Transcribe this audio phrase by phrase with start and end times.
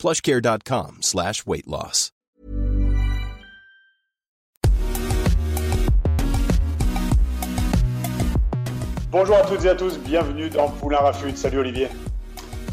[0.00, 2.10] plushcare.com slash weight loss.
[9.10, 11.36] Bonjour à toutes et à tous, bienvenue dans Poulain Rafut.
[11.36, 11.88] Salut Olivier.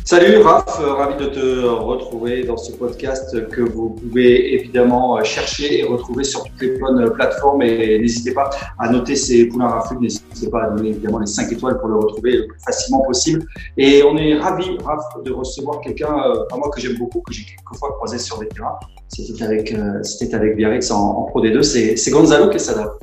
[0.10, 5.24] Salut Raph, euh, ravi de te retrouver dans ce podcast que vous pouvez évidemment euh,
[5.24, 8.50] chercher et retrouver sur toutes les bonnes plateformes et n'hésitez pas
[8.80, 11.98] à noter ces poulains Rafut, n'hésitez pas à donner évidemment les 5 étoiles pour le
[11.98, 13.46] retrouver le plus facilement possible.
[13.76, 17.34] Et on est ravi Raph de recevoir quelqu'un, euh, à moi que j'aime beaucoup, que
[17.34, 18.80] j'ai quelquefois croisé sur les terrains.
[19.10, 22.94] C'était avec, c'était avec Biarritz en, en Pro D2, c'est Gonzalo Quesada.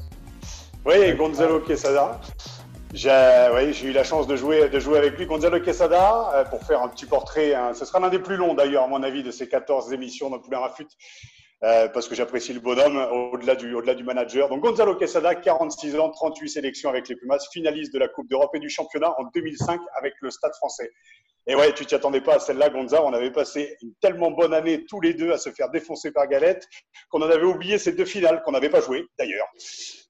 [0.86, 2.18] Oui, Gonzalo Quesada.
[2.94, 6.80] J'ai eu la chance de jouer, de jouer avec lui, Gonzalo Quesada, euh, pour faire
[6.80, 7.52] un petit portrait.
[7.52, 7.74] Hein.
[7.74, 10.38] Ce sera l'un des plus longs d'ailleurs, à mon avis, de ces 14 émissions dans
[10.38, 10.86] Poulain Rafut,
[11.64, 12.96] euh, parce que j'apprécie le bonhomme
[13.32, 14.48] au-delà du, au du manager.
[14.48, 18.54] Donc Gonzalo Quesada, 46 ans, 38 sélections avec les Pumas, finaliste de la Coupe d'Europe
[18.54, 20.92] et du championnat en 2005 avec le Stade français.
[21.48, 23.06] Et ouais, tu t'y attendais pas à celle-là, Gonzalo.
[23.06, 26.28] On avait passé une tellement bonne année tous les deux à se faire défoncer par
[26.28, 26.68] Galette
[27.10, 29.48] qu'on en avait oublié ces deux finales qu'on n'avait pas jouées d'ailleurs.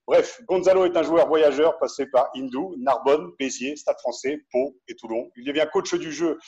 [0.07, 4.95] Bref, Gonzalo est un joueur voyageur passé par Hindou, Narbonne, Béziers, Stade français, Pau et
[4.97, 5.31] Toulon.
[5.35, 6.39] Il devient coach du jeu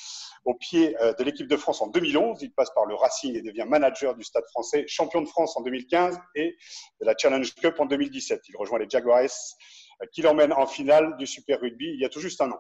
[0.44, 2.42] au pied euh, de l'équipe de France en 2011.
[2.42, 5.62] Il passe par le Racing et devient manager du Stade français, champion de France en
[5.62, 6.54] 2015 et
[7.00, 8.42] de la Challenge Cup en 2017.
[8.46, 12.10] Il rejoint les Jaguares euh, qui l'emmènent en finale du Super Rugby il y a
[12.10, 12.58] tout juste un an.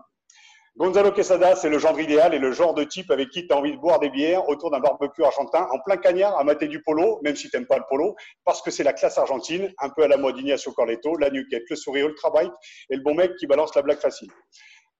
[0.78, 3.56] Gonzalo Quesada, c'est le genre idéal et le genre de type avec qui tu as
[3.56, 6.82] envie de boire des bières autour d'un barbecue argentin en plein cagnard à mater du
[6.82, 9.88] polo, même si tu n'aimes pas le polo, parce que c'est la classe argentine, un
[9.88, 12.52] peu à la mode Ignacio Corletto, la nuquette, le sourire ultra bite
[12.90, 14.28] et le bon mec qui balance la blague facile.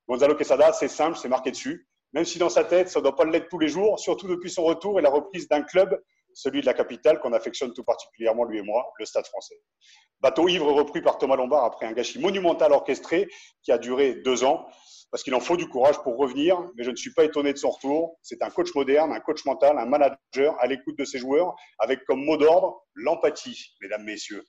[0.08, 1.86] Gonzalo Quesada, c'est simple, c'est marqué dessus.
[2.14, 4.50] Même si dans sa tête, ça ne doit pas l'être tous les jours, surtout depuis
[4.50, 6.00] son retour et la reprise d'un club,
[6.36, 9.56] celui de la capitale qu'on affectionne tout particulièrement lui et moi, le Stade français.
[10.20, 13.26] Bateau ivre repris par Thomas Lombard après un gâchis monumental orchestré
[13.62, 14.66] qui a duré deux ans
[15.10, 17.58] parce qu'il en faut du courage pour revenir, mais je ne suis pas étonné de
[17.58, 18.18] son retour.
[18.20, 22.04] C'est un coach moderne, un coach mental, un manager à l'écoute de ses joueurs, avec
[22.04, 24.44] comme mot d'ordre l'empathie, mesdames, messieurs.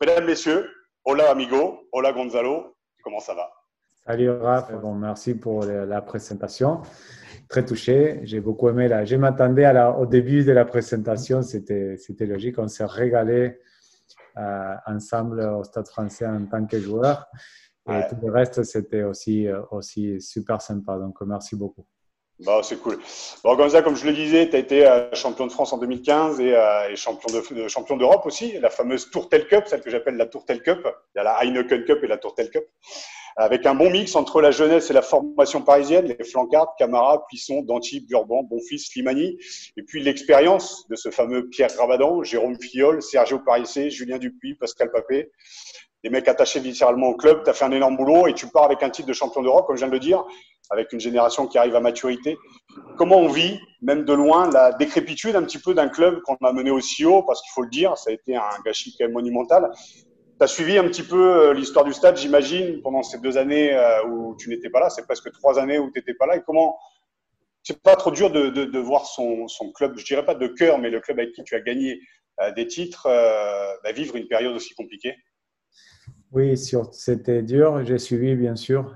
[0.00, 0.70] mesdames, messieurs,
[1.04, 3.50] hola amigo, hola Gonzalo, comment ça va?
[4.06, 6.82] Salut Raph, bon, merci pour la présentation.
[7.48, 8.88] Très touché, j'ai beaucoup aimé.
[8.88, 9.04] La...
[9.04, 13.60] Je m'attendais au début de la présentation, c'était logique, on s'est régalé
[14.36, 17.26] euh, ensemble au Stade français en tant que joueur.
[17.88, 20.98] Et tout le reste, c'était aussi, euh, aussi super sympa.
[20.98, 21.86] Donc, merci beaucoup.
[22.40, 22.98] Bon, c'est cool.
[23.42, 25.78] Bon, comme ça, comme je le disais, tu as été euh, champion de France en
[25.78, 29.88] 2015 et, euh, et champion de, champion d'Europe aussi, la fameuse Tourtel Cup, celle que
[29.88, 30.86] j'appelle la Tourtel Cup.
[31.14, 32.64] Il y a la Heineken Cup et la Tourtel Cup.
[33.38, 37.60] Avec un bon mix entre la jeunesse et la formation parisienne, les flancards, Camara, Plisson,
[37.62, 39.36] Danty, Burban, Bonfils, Slimani,
[39.76, 44.90] et puis l'expérience de ce fameux Pierre Gravadan, Jérôme Fiol, Sergio Parissé, Julien Dupuis, Pascal
[44.90, 45.30] Papé,
[46.02, 47.42] des mecs attachés viscéralement au club.
[47.44, 49.66] Tu as fait un énorme boulot et tu pars avec un titre de champion d'Europe,
[49.66, 50.24] comme je viens de le dire,
[50.70, 52.38] avec une génération qui arrive à maturité.
[52.96, 56.52] Comment on vit, même de loin, la décrépitude un petit peu d'un club qu'on a
[56.52, 59.12] mené aussi haut, parce qu'il faut le dire, ça a été un gâchis quand même
[59.12, 59.70] monumental.
[60.38, 63.72] Tu as suivi un petit peu euh, l'histoire du stade, j'imagine, pendant ces deux années
[63.72, 64.90] euh, où tu n'étais pas là?
[64.90, 66.36] C'est presque trois années où tu n'étais pas là.
[66.36, 66.76] Et comment
[67.62, 71.00] c'est pas trop dur de, voir son, club, je dirais pas de cœur, mais le
[71.00, 72.00] club avec qui tu as gagné
[72.40, 73.08] euh, des titres,
[73.82, 75.16] bah, vivre une période aussi compliquée?
[76.30, 77.84] Oui, c'était dur.
[77.84, 78.94] J'ai suivi, bien sûr.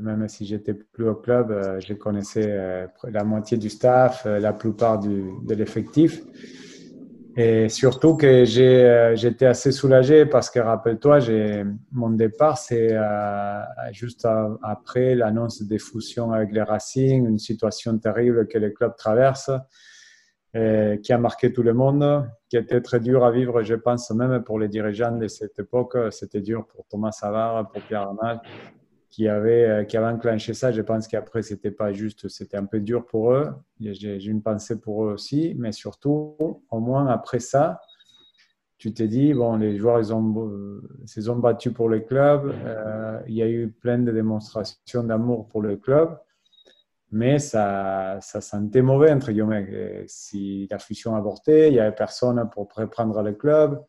[0.00, 5.54] Même si j'étais plus au club, je connaissais la moitié du staff, la plupart de
[5.54, 6.20] l'effectif.
[7.36, 11.18] Et surtout que j'étais assez soulagé parce que, rappelle-toi,
[11.90, 12.96] mon départ, c'est
[13.92, 14.26] juste
[14.62, 19.50] après l'annonce des fusions avec les Racing, une situation terrible que le club traverse.
[20.56, 24.08] Euh, qui a marqué tout le monde, qui était très dur à vivre, je pense,
[24.12, 25.96] même pour les dirigeants de cette époque.
[26.12, 28.40] C'était dur pour Thomas Savard, pour Pierre Arnal,
[29.14, 30.72] qui avait, euh, qui avait enclenché ça.
[30.72, 33.48] Je pense qu'après, c'était pas juste, c'était un peu dur pour eux.
[33.78, 36.36] J'ai une pensée pour eux aussi, mais surtout,
[36.68, 37.80] au moins après ça,
[38.76, 42.52] tu t'es dit, bon, les joueurs, ils ont, euh, se sont battus pour le club.
[43.28, 46.18] il y a eu plein de démonstrations d'amour pour le club
[47.12, 50.02] mais ça, ça sentait mauvais, entre guillemets.
[50.08, 53.80] Si la fusion avortait, il n'y avait personne pour reprendre le club,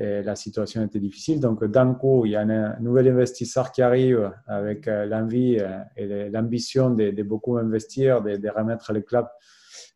[0.00, 1.40] et la situation était difficile.
[1.40, 5.78] Donc, d'un coup, il y a un nouvel investisseur qui arrive avec euh, l'envie euh,
[5.94, 9.26] et l'ambition de, beaucoup investir, de, remettre le club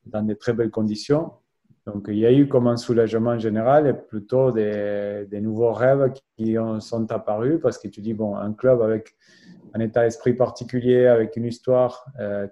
[0.05, 1.33] dans de très belles conditions.
[1.87, 6.59] Donc, il y a eu comme un soulagement général et plutôt des, nouveaux rêves qui
[6.59, 9.17] ont, sont apparus parce que tu dis, bon, un club avec
[9.73, 12.47] un état d'esprit particulier, avec une histoire, euh,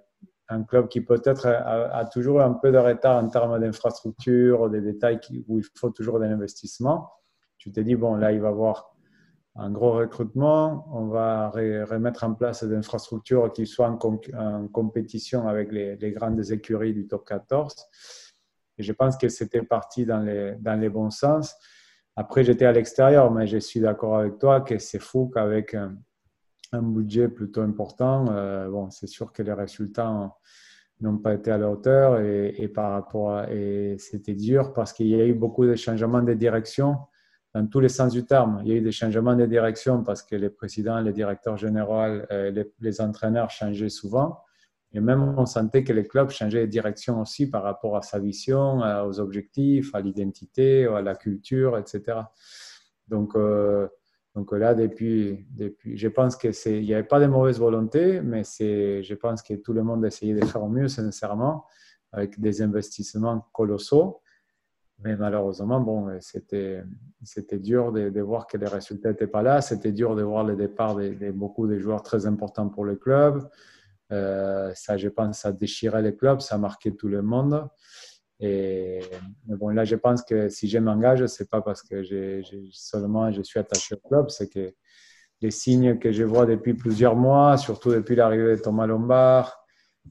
[0.49, 5.19] un club qui peut-être a, toujours un peu de retard en termes d'infrastructure, des détails
[5.47, 7.11] où il faut toujours de l'investissement.
[7.63, 8.93] Tu te dis, bon, là, il va y avoir
[9.55, 15.71] un gros recrutement, on va remettre en place des infrastructures qui soient en, compétition avec
[15.71, 17.73] les, grandes écuries du top 14.
[18.79, 21.55] Et je pense que c'était parti dans les, dans les bons sens.
[22.17, 25.95] Après, j'étais à l'extérieur, mais je suis d'accord avec toi que c'est fou qu'avec un,
[26.73, 30.35] budget plutôt important, euh, bon, c'est sûr que les résultats
[30.99, 35.33] n'ont pas été à la hauteur et, et c'était dur parce qu'il y a eu
[35.33, 36.97] beaucoup de changements de direction
[37.53, 38.61] dans tous les sens du terme.
[38.63, 42.01] Il y a eu des changements de direction parce que les présidents, les directeurs généraux,
[42.31, 44.39] euh, les, entraîneurs changeaient souvent.
[44.91, 48.19] Et même on sentait que les clubs changeaient de direction aussi par rapport à sa
[48.19, 52.19] vision, aux objectifs, à l'identité, à la culture, etc.
[53.07, 53.87] Donc, euh,
[54.35, 58.21] donc là, depuis, depuis, je pense que c'est, il n'y avait pas de mauvaise volonté,
[58.21, 61.65] mais c'est, je pense que tout le monde essayait de faire mieux, sincèrement,
[62.11, 64.22] avec des investissements colossaux.
[64.99, 66.83] Mais malheureusement, bon, c'était,
[67.23, 69.61] c'était dur de, voir que les résultats n'étaient pas là.
[69.61, 73.49] C'était dur de voir le départ de, beaucoup de joueurs très importants pour le club.
[74.11, 77.67] Euh, ça, je pense, ça déchirait les clubs, ça marquait tout le monde.
[78.39, 79.01] Et
[79.47, 82.03] mais bon, là, je pense que si je m'engage, c'est pas parce que
[82.71, 84.73] seulement je suis attaché au club, c'est que
[85.41, 89.63] les signes que je vois depuis plusieurs mois, surtout depuis l'arrivée de Thomas Lombard,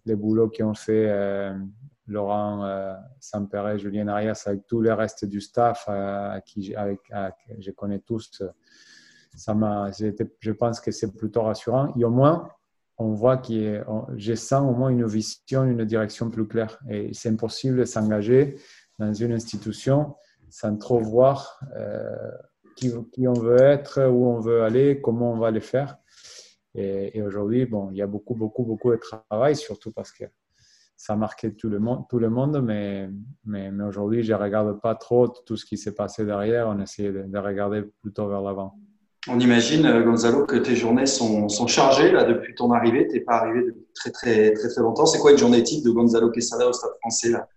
[0.05, 1.55] les boulots qui ont fait euh,
[2.13, 6.75] Laurent euh, Sampere, Julien Arias, avec tout le reste du staff, euh, qui,
[7.59, 8.43] je connais tous,
[9.35, 11.93] ça m'a, je pense que c'est plutôt rassurant.
[11.99, 12.49] Et au moins,
[12.99, 13.83] on voit que
[14.17, 16.79] je sens au moins une vision, une direction plus claire.
[16.89, 18.57] Et c'est impossible de s'engager
[18.99, 20.15] dans une institution
[20.53, 22.31] sans trop voir euh,
[22.77, 25.97] qui, on veut être, où on veut aller, comment on va le faire.
[26.75, 30.25] Et, aujourd'hui, bon, il y a beaucoup, beaucoup, beaucoup de travail, surtout parce que
[30.97, 33.11] ça a marqué tout le monde, tout le monde mais,
[33.45, 36.69] mais, aujourd'hui, je ne regarde pas trop tout ce qui s'est passé derrière.
[36.69, 38.79] On essaie de regarder plutôt vers l'avant.
[39.29, 43.07] On imagine, euh, Gonzalo, que tes journées sont, chargées là depuis ton arrivée.
[43.07, 45.07] Tu n'es pas arrivé depuis très, très, très, très longtemps.
[45.07, 47.49] C'est quoi une journée type de Gonzalo Quesada au Stade français là?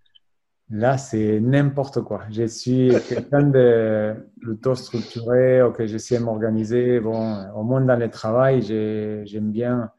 [0.72, 2.24] Là, c'est n'importe quoi.
[2.32, 7.00] Je suis quelqu'un de plutôt structuré, ok, j'essaie de m'organiser.
[7.00, 9.92] Bon, au moins dans le travail, j'aime bien,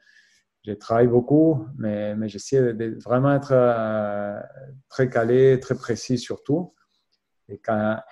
[0.67, 4.41] je travaille beaucoup, mais, mais j'essaie de vraiment être euh,
[4.89, 6.75] très calé, très précis surtout.
[7.49, 7.61] Et,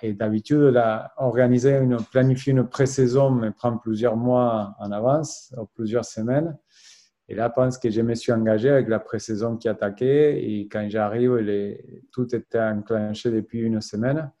[0.01, 0.81] et d'habitude,
[1.17, 6.57] organiser, une, planifier une pré-saison me prend plusieurs mois en avance, plusieurs semaines.
[7.27, 10.41] Et là, je pense que je me suis engagé avec la pré-saison qui attaquait.
[10.41, 11.37] Et quand j'arrive,
[12.13, 14.31] tout était enclenché depuis une semaine.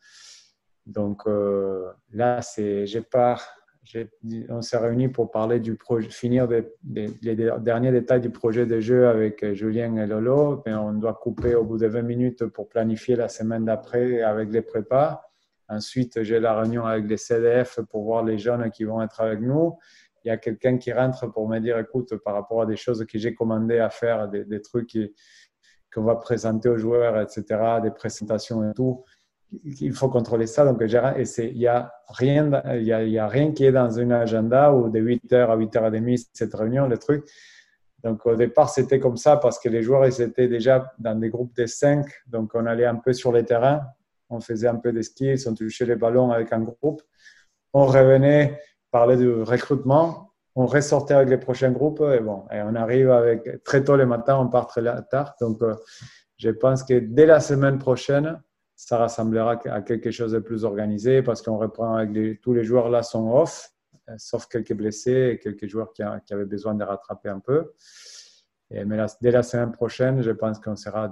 [0.85, 3.43] Donc euh, là, je pars
[4.49, 7.09] on s'est réunis pour parler du projet, finir les
[7.59, 10.63] derniers détails du projet de jeu avec euh, Julien et Lolo.
[10.65, 14.51] Mais on doit couper au bout de 20 minutes pour planifier la semaine d'après avec
[14.51, 15.21] les prépas.
[15.67, 19.41] Ensuite, j'ai la réunion avec les CDF pour voir les jeunes qui vont être avec
[19.41, 19.77] nous.
[20.23, 23.05] Il y a quelqu'un qui rentre pour me dire, écoute, par rapport à des choses
[23.05, 24.97] que j'ai commandées à faire, des, des trucs
[25.93, 27.43] qu'on va présenter aux joueurs, etc.,
[27.81, 29.03] des présentations et tout
[29.63, 30.65] il faut contrôler ça.
[30.65, 30.87] Donc, il
[31.55, 34.99] n'y a, rien, y a, y a rien qui est dans un agenda ou de
[34.99, 37.25] 8h à 8h30, cette réunion, le truc.
[38.03, 41.29] Donc, au départ, c'était comme ça parce que les joueurs, ils étaient déjà dans des
[41.29, 42.05] groupes de 5.
[42.27, 43.81] Donc, on allait un peu sur les terrains.
[44.29, 45.35] On faisait un peu de ski.
[45.47, 47.01] Ont touché les ballons avec un groupe.
[47.73, 48.59] On revenait
[48.91, 50.33] parler du recrutement.
[50.55, 52.01] On ressortait avec les prochains groupes.
[52.01, 55.35] Et bon, et on arrive avec très tôt le matin, on part très tard.
[55.41, 55.75] Donc, euh,
[56.37, 58.39] je pense que dès la semaine prochaine,
[58.75, 62.89] ça rassemblera à quelque chose de plus organisé parce qu'on reprend avec tous les joueurs
[62.89, 63.69] là sont off,
[64.09, 67.73] euh, sauf quelques blessés et quelques joueurs qui, avaient besoin de rattraper un peu.
[68.71, 71.09] Mais dès la semaine prochaine, je pense qu'on sera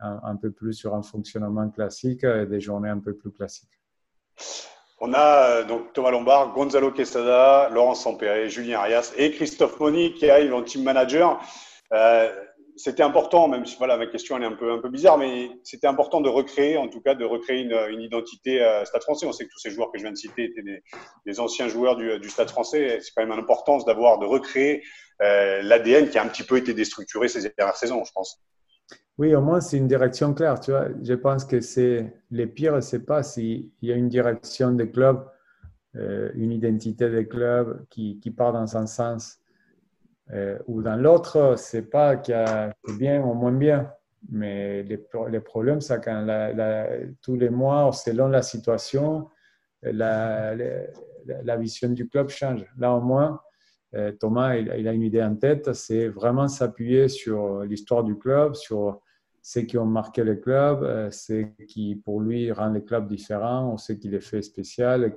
[0.00, 3.80] un, peu plus sur un fonctionnement classique et des journées un peu plus classiques.
[5.00, 10.12] On a euh, donc Thomas Lombard, Gonzalo Quesada, Laurent Sampéré, Julien Arias et Christophe Moni
[10.14, 11.40] qui arrivent en team manager.
[11.92, 12.28] Euh,
[12.78, 15.50] c'était important, même si voilà, ma question elle est un peu, un peu bizarre, mais
[15.64, 19.26] c'était important de recréer, en tout cas, de recréer une, identité euh, Stade français.
[19.26, 20.62] On sait que tous ces joueurs que je viens de citer étaient
[21.26, 23.00] des, anciens joueurs du, Stade français.
[23.02, 24.84] C'est quand même une importance d'avoir, de recréer
[25.22, 28.40] euh, l'ADN qui a un petit peu été déstructuré ces dernières saisons, je pense.
[29.18, 30.54] Oui, au moins c'est une direction claire.
[30.62, 35.28] Je pense que c'est les pires, c'est pas s'il y a une direction des clubs,
[35.96, 39.40] euh, une identité des clubs qui, qui part dans un sens
[40.32, 43.90] euh, ou dans l'autre, c'est pas qu'il y a bien ou moins bien.
[44.30, 46.26] Mais les, les problèmes, c'est quand
[47.22, 49.28] tous les mois, selon la situation,
[49.82, 52.66] la, la, vision du club change.
[52.76, 53.40] Là, au moins,
[53.94, 58.54] euh, Thomas, il, a une idée en tête, c'est vraiment s'appuyer sur l'histoire du club,
[58.54, 59.00] sur
[59.40, 63.72] ce qui ont marqué le club, euh, ce qui, pour lui, rend le club différent,
[63.72, 65.14] ou ce qui les fait spécial,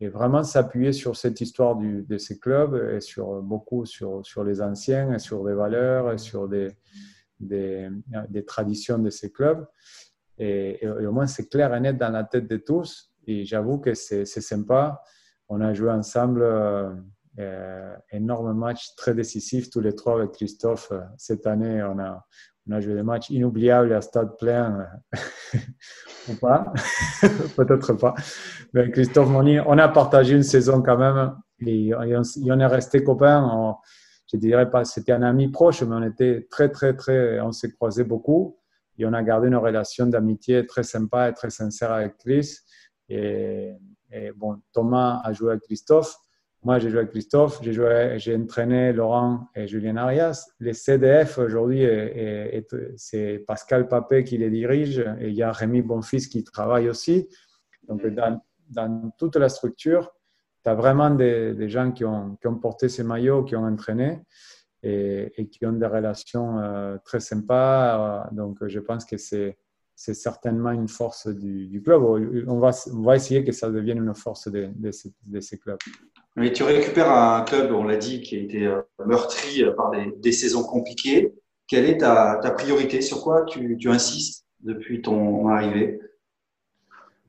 [0.00, 4.60] et vraiment s'appuyer sur cette histoire de ces clubs et sur beaucoup sur, sur les
[4.60, 6.72] anciens, et sur des valeurs, et sur des,
[7.40, 9.66] des, traditions de ces clubs.
[10.38, 13.12] Et, au moins, c'est clair et net dans la tête de tous.
[13.26, 15.00] Et j'avoue que c'est sympa.
[15.48, 16.92] On a joué ensemble euh,
[17.38, 20.92] euh énorme match très décisif tous les trois avec Christophe.
[21.16, 22.26] Cette année, on a,
[22.68, 24.86] on a joué des matchs inoubliables à stade plein.
[26.28, 26.72] Ou pas?
[27.56, 28.14] Peut-être pas.
[28.72, 31.36] Mais Christophe Moni, on a partagé une saison quand même.
[31.66, 33.76] Et on, est resté copains.
[34.32, 37.40] je dirais pas, c'était un ami proche, mais on était très, très, très.
[37.40, 38.58] On s'est croisés beaucoup.
[38.96, 42.58] Et on a gardé une relation d'amitié très sympa et très sincère avec Chris.
[43.08, 43.74] Et,
[44.10, 46.16] et bon, Thomas a joué avec Christophe.
[46.64, 50.46] Moi, j'ai joué avec Christophe, j'ai, joué, j'ai entraîné Laurent et Julien Arias.
[50.60, 51.86] Les CDF, aujourd'hui,
[52.96, 57.28] c'est Pascal Papé qui les dirige et il y a Rémi Bonfils qui travaille aussi.
[57.86, 58.40] Donc, dans,
[58.70, 60.10] dans toute la structure,
[60.62, 63.66] tu as vraiment des, des gens qui ont, qui ont, porté ces maillots, qui ont
[63.66, 64.22] entraîné
[64.82, 68.26] et, et qui ont des relations euh, très sympas.
[68.32, 69.58] Donc, je pense que c'est,
[69.94, 72.02] c'est certainement une force du, du, club.
[72.02, 75.58] On va, on va essayer que ça devienne une force de, de, ces, de ces
[75.58, 75.78] clubs.
[76.36, 79.92] Mais tu récupères un club, on l'a dit, qui a été euh, meurtri euh, par
[79.92, 81.32] des, saisons compliquées.
[81.68, 83.00] Quelle est ta, priorité?
[83.00, 86.00] Sur quoi tu, insistes depuis ton arrivée?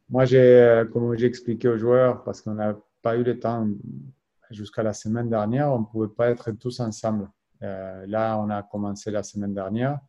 [0.09, 3.67] Moi, j'ai, euh, comme j'ai expliqué aux joueurs, parce qu'on n'a pas eu le temps
[4.49, 7.29] jusqu'à la semaine dernière, on ne pouvait pas être tous ensemble.
[7.61, 9.99] là, on a commencé la semaine dernière.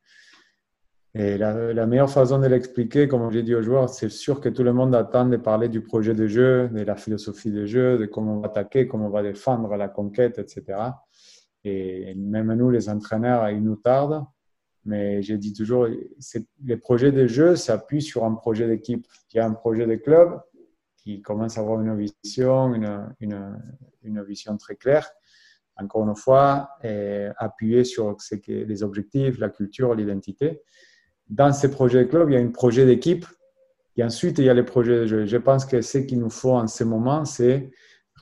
[1.19, 4.63] Et la, meilleure façon de l'expliquer, comme j'ai dit aux joueurs, c'est sûr que tout
[4.63, 8.05] le monde attend de parler du projet de jeu, de la philosophie de jeu, de
[8.05, 10.79] comment on va attaquer, comment on va défendre la conquête, etc.
[11.65, 14.27] Et même nous, les entraîneurs, il nous tarde.
[14.85, 15.89] Mais j'ai dit toujours,
[16.63, 19.07] les projets de jeu s'appuient sur un projet d'équipe.
[19.33, 20.39] Il y a un projet de club
[20.99, 23.59] qui commence à avoir une vision, une, une,
[24.03, 25.11] une vision très claire.
[25.79, 26.69] Encore une fois,
[27.39, 28.15] appuyer sur
[28.47, 30.61] les objectifs, la culture, l'identité
[31.29, 33.27] dans ces projets de club, il y a un projet d'équipe
[33.97, 35.27] et ensuite il y a les projets de jeu.
[35.27, 37.71] Je pense que ce qu'il nous faut en ce moment, c'est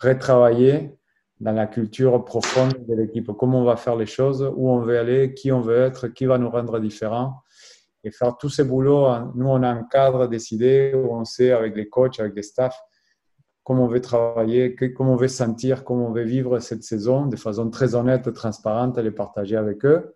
[0.00, 0.96] retravailler
[1.40, 3.30] dans la culture profonde de l'équipe.
[3.38, 6.26] Comment on va faire les choses, où on veut aller, qui on veut être, qui
[6.26, 7.42] va nous rendre différents.
[8.04, 11.74] Et faire tous ces boulots, nous on a un cadre décidé où on sait avec
[11.74, 12.78] les coachs, avec les staffs,
[13.62, 17.36] comment on veut travailler, comment on veut sentir, comment on veut vivre cette saison de
[17.36, 20.14] façon très honnête, transparente, les partager avec eux.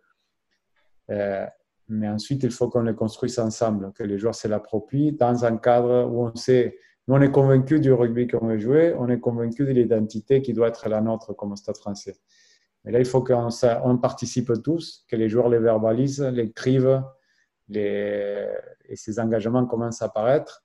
[1.89, 5.57] Mais ensuite, il faut qu'on les construise ensemble, que les joueurs se l'approprient dans un
[5.57, 6.77] cadre où on sait,
[7.07, 10.53] nous on est convaincu du rugby qu'on veut jouer, on est convaincu de l'identité qui
[10.53, 12.17] doit être la nôtre comme stade français.
[12.85, 13.49] Mais là, il faut qu'on
[13.85, 17.03] on participe tous, que les joueurs les verbalisent, l'écrivent,
[17.69, 18.47] les,
[18.87, 20.63] et ces engagements commencent à apparaître.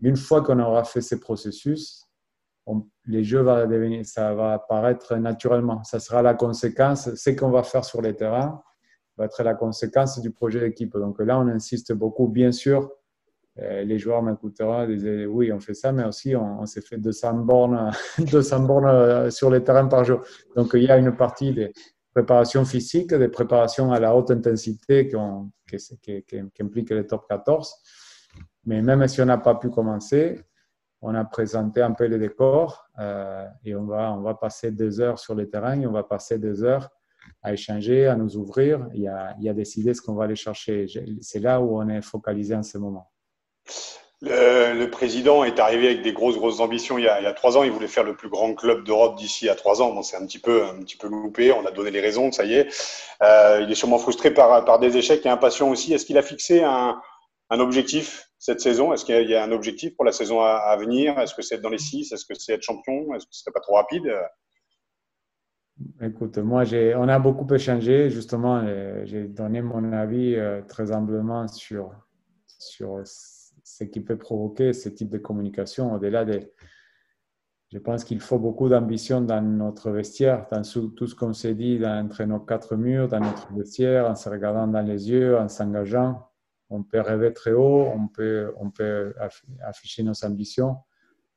[0.00, 2.06] Une fois qu'on aura fait ces processus,
[3.06, 5.84] les jeux vont devenir, ça va apparaître naturellement.
[5.84, 8.62] Ça sera la conséquence, ce qu'on va faire sur les terrains
[9.16, 10.96] va être la conséquence du projet d'équipe.
[10.96, 12.28] Donc là, on insiste beaucoup.
[12.28, 12.90] Bien sûr,
[13.60, 17.34] euh, les joueurs m'écouteront, disaient oui, on fait ça, mais aussi on, s'est fait 200
[17.34, 20.22] bornes, 200 bornes euh, sur les terrains par jour.
[20.56, 21.72] Donc il y a une partie des
[22.12, 27.72] préparations physiques, des préparations à la haute intensité qui, qui, impliquent les top 14.
[28.66, 30.40] Mais même si on n'a pas pu commencer,
[31.00, 35.00] on a présenté un peu les décors euh, et on va, on va passer deux
[35.00, 36.88] heures sur les terrains et on va passer deux heures
[37.42, 40.86] à échanger, à nous ouvrir et à, a décider ce qu'on va aller chercher.
[41.20, 43.10] C'est là où on est focalisé en ce moment.
[44.22, 47.62] Le, président est arrivé avec des grosses, grosses ambitions il y, a, trois ans.
[47.62, 49.92] Il voulait faire le plus grand club d'Europe d'ici à trois ans.
[49.92, 51.52] Bon, c'est un petit peu, un petit peu loupé.
[51.52, 52.68] On a donné les raisons, ça y est.
[53.22, 55.92] Euh, il est sûrement frustré par, par des échecs et impatient aussi.
[55.92, 56.98] Est-ce qu'il a fixé un,
[57.50, 58.94] un objectif cette saison?
[58.94, 61.18] Est-ce qu'il y a un objectif pour la saison à, à venir?
[61.18, 62.10] Est-ce que c'est être dans les six?
[62.12, 63.14] Est-ce que c'est être champion?
[63.14, 64.10] Est-ce que ce serait pas trop rapide?
[66.00, 66.62] Écoute, moi,
[66.96, 68.08] on a beaucoup échangé.
[68.10, 68.64] Justement,
[69.04, 71.90] j'ai donné mon avis euh, très humblement sur,
[72.46, 75.92] sur ce qui peut provoquer ce type de communication.
[75.94, 76.52] Au-delà des.
[77.72, 81.84] Je pense qu'il faut beaucoup d'ambition dans notre vestiaire, dans tout ce qu'on s'est dit
[81.84, 86.30] entre nos quatre murs, dans notre vestiaire, en se regardant dans les yeux, en s'engageant.
[86.70, 89.12] On peut rêver très haut, on peut, on peut
[89.60, 90.76] afficher nos ambitions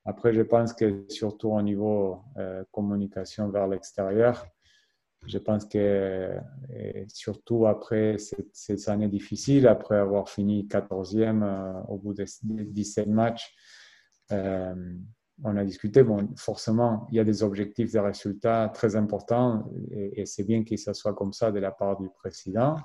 [0.07, 4.47] après, je pense que surtout au niveau euh, communication vers l'extérieur,
[5.25, 6.37] je pense que
[7.07, 13.53] surtout après ces, années difficiles, après avoir fini 14e euh, au bout des 17 matchs,
[14.31, 14.93] euh,
[15.43, 16.03] on a discuté.
[16.03, 20.75] Bon, forcément, il y a des objectifs de résultats très importants et, c'est bien que
[20.77, 22.77] ça soit comme ça de la part du président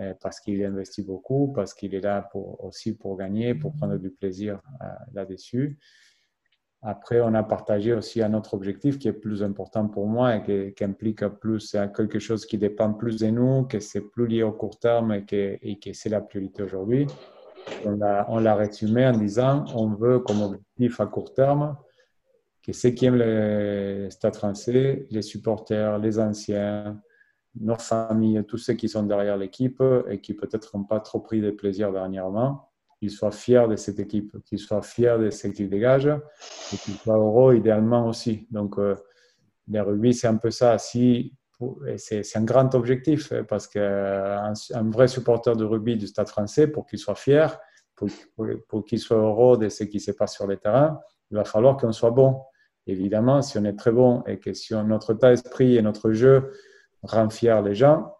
[0.00, 4.10] euh, parce qu'il investit beaucoup, parce qu'il est là aussi pour gagner, pour prendre du
[4.10, 4.60] plaisir
[5.12, 5.78] là-dessus.
[6.82, 10.72] Après, on a partagé aussi un autre objectif qui est plus important pour moi et
[10.74, 14.52] qui, implique plus quelque chose qui dépend plus de nous, que c'est plus lié au
[14.52, 17.06] court terme et que, et c'est la priorité aujourd'hui.
[17.84, 21.76] On l'a résumé en disant on veut comme objectif à court terme
[22.62, 26.98] que ceux qui aiment le Stade français, les supporters, les anciens,
[27.58, 31.42] nos familles, tous ceux qui sont derrière l'équipe et qui peut-être n'ont pas trop pris
[31.42, 32.69] de plaisir dernièrement,
[33.00, 36.94] qu'il soit fier de cette équipe, qu'il soit fier de ce qu'il dégage et qu'il
[36.94, 38.46] soit heureux idéalement aussi.
[38.50, 38.94] Donc, euh,
[39.68, 40.76] le rugby, c'est un peu ça.
[40.78, 41.34] Si,
[41.96, 46.86] c'est un grand objectif parce qu'un un vrai supporter de rugby du Stade français, pour
[46.86, 47.58] qu'il soit fier,
[47.96, 51.76] pour, qu'il soit heureux de ce qui se passe sur le terrain, il va falloir
[51.76, 52.42] qu'on soit bon.
[52.86, 56.52] Évidemment, si on est très bon et que si notre état d'esprit et notre jeu
[57.02, 58.14] rend fier les gens,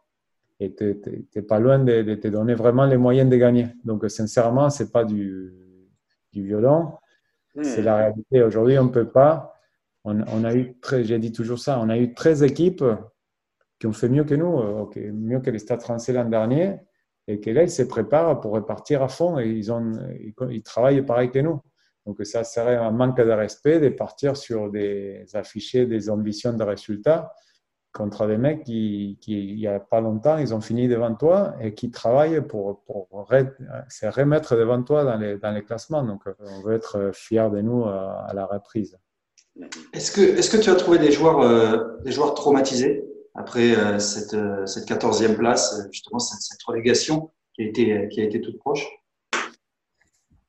[0.61, 3.69] et tu n'es pas loin de, te donner vraiment les moyens de gagner.
[3.85, 5.55] Donc, sincèrement, ce n'est pas du,
[6.33, 6.93] du violon,
[7.55, 7.64] hmm.
[7.64, 8.43] c'est la réalité.
[8.43, 9.55] Aujourd'hui, on ne peut pas.
[10.05, 12.85] On, on a eu, j'ai dit toujours ça, on a eu 13 équipes
[13.79, 16.76] qui ont fait mieux que nous, euh, mieux que les Stades français l'an dernier,
[17.26, 19.93] et que là, ils se préparent pour repartir à fond et ils, ont,
[20.50, 21.61] ils, travaillent pareil que nous.
[22.05, 26.62] Donc, ça serait un manque de respect de partir sur des affichés, des ambitions de
[26.62, 27.33] résultats
[27.92, 31.54] contre des mecs qui, qui, il n'y a pas longtemps, ils ont fini devant toi
[31.61, 33.28] et qui travaillent pour, pour
[33.88, 36.04] se remettre devant toi dans les, dans les classements.
[36.04, 38.97] Donc, euh, on veut être fiers de nous euh, à, la reprise.
[39.92, 43.04] Est-ce que, est que tu as trouvé des joueurs, euh, des joueurs traumatisés
[43.35, 48.40] après cette, cette 14e place, justement, cette, cette relégation qui a, été, qui a été
[48.40, 48.87] toute proche?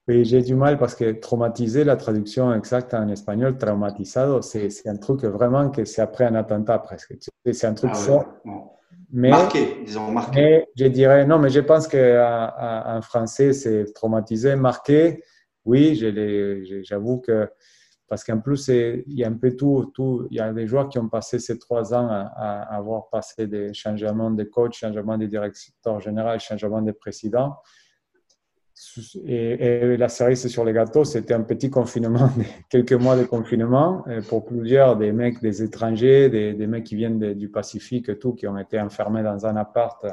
[0.08, 4.97] Oui, j'ai du mal parce que traumatiser, la traduction exacte en espagnol, traumatisado, c'est un
[4.97, 7.15] truc vraiment que c'est après un attentat presque.
[7.52, 8.25] C'est un truc ah fort.
[9.13, 10.41] Mais, marqué, disons marqué.
[10.41, 15.23] Mais je dirais, non, mais je pense qu'en français, c'est traumatisé, marqué.
[15.65, 15.95] Oui,
[16.84, 17.49] j'avoue que,
[18.08, 20.89] parce qu'en plus, il y a un peu tout, tout, il y a des joueurs
[20.89, 25.28] qui ont passé ces trois ans à, avoir passé des changements de coach, changements de
[25.28, 27.58] directeur général, changements de président.
[29.26, 32.30] Et, la cerise sur les gâteaux, c'était un petit confinement,
[32.70, 37.50] quelques mois de confinement pour plusieurs des mecs, des étrangers, des, mecs qui viennent du
[37.50, 40.06] Pacifique, tout, qui ont été enfermés dans un appart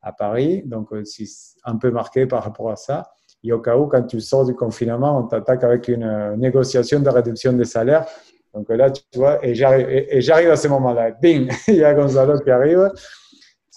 [0.00, 0.62] à Paris.
[0.64, 1.24] Donc, c'est
[1.64, 3.10] un peu marqué par rapport à ça.
[3.44, 7.08] Et au cas où, quand tu sors du confinement, on t'attaque avec une négociation de
[7.08, 8.06] réduction des salaires.
[8.54, 11.12] Donc là, tu vois, et j'arrive à ce moment-là.
[11.12, 12.90] Bing, il y a Gonzalo qui arrive.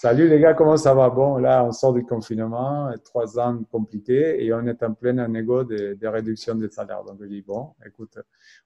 [0.02, 1.10] Salut les gars, comment ça va?
[1.10, 5.62] Bon, là, on sort du confinement, trois ans compliqués et on est en plein négo
[5.62, 7.04] de, de réduction des salaires.
[7.04, 8.18] Donc, je dis, bon, écoute,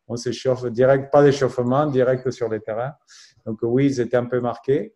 [0.08, 2.94] on s'échauffe direct, pas d'échauffement, direct sur le terrain.
[3.44, 4.94] Donc, oui, ils étaient un peu marqués.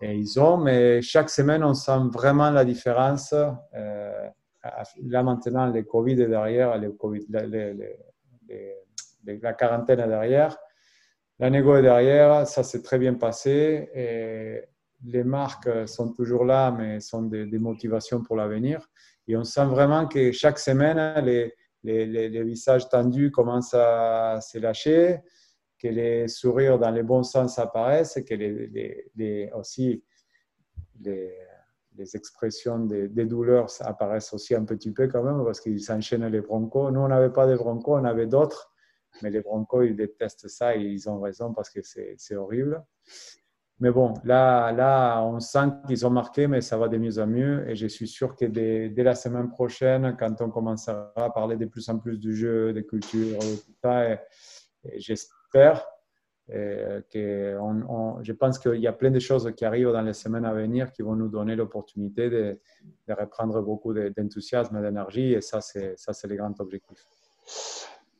[0.00, 3.34] Et ils ont, mais chaque semaine, on sent vraiment la différence.
[3.34, 4.28] Euh,
[5.02, 7.26] là, maintenant, le Covid est derrière, COVID,
[9.42, 10.56] la quarantaine est derrière.
[11.38, 13.90] La négo est derrière, ça s'est très bien passé.
[13.94, 14.64] Et
[15.04, 18.88] les marques sont toujours là, mais sont des, motivations pour l'avenir.
[19.28, 25.20] Et on sent vraiment que chaque semaine, les, les, visages tendus commencent à se lâcher,
[25.78, 30.02] que les sourires dans les bons sens apparaissent, que les, aussi
[31.00, 31.34] les,
[32.14, 36.90] expressions des, douleurs apparaissent aussi un petit peu quand même, parce qu'ils s'enchaînent les broncos.
[36.90, 38.72] Nous, on n'avait pas de broncos, on avait d'autres,
[39.22, 42.82] mais les broncos, ils détestent ça et ils ont raison parce que c'est horrible.
[43.78, 47.26] Mais bon, là, là on sent qu'ils ont marqué, mais ça va de mieux en
[47.26, 47.68] mieux.
[47.68, 51.66] Et je suis sûr que dès, la semaine prochaine, quand on commencera à parler de
[51.66, 54.18] plus en plus du jeu, des cultures, tout ça,
[54.96, 55.86] j'espère
[56.48, 60.44] que on, je pense qu'il y a plein de choses qui arrivent dans les semaines
[60.44, 62.58] à venir qui vont nous donner l'opportunité de,
[63.08, 65.34] de, reprendre beaucoup d'enthousiasme et d'énergie.
[65.34, 67.04] Et ça, c'est le grand objectif.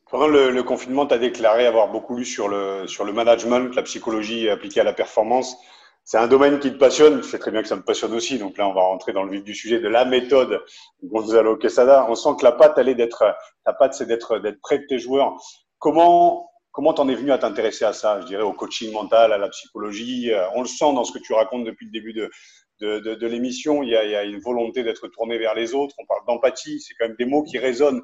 [0.08, 3.82] Pendant le, confinement, tu as déclaré avoir beaucoup lu sur le, sur le management, la
[3.82, 5.56] psychologie appliquée à la performance.
[6.04, 7.24] C'est un domaine qui te passionne.
[7.24, 8.38] Je sais très bien que ça me passionne aussi.
[8.38, 10.62] Donc là, on va rentrer dans le vif du sujet de la méthode
[11.02, 12.06] Gonzalo Quesada.
[12.08, 13.24] On sent que la patte, elle est d'être,
[13.64, 15.34] ta patte, c'est d'être, d'être près de tes joueurs.
[15.80, 18.20] Comment, comment t'en es venu à t'intéresser à ça?
[18.20, 20.30] Je dirais au coaching mental, à la psychologie?
[20.54, 22.30] On le sent dans ce que tu racontes depuis le début de,
[22.78, 23.82] de, de, l'émission.
[23.82, 25.96] Il il y a une volonté d'être tourné vers les autres.
[25.98, 26.78] On parle d'empathie.
[26.78, 28.02] C'est quand même des mots qui résonnent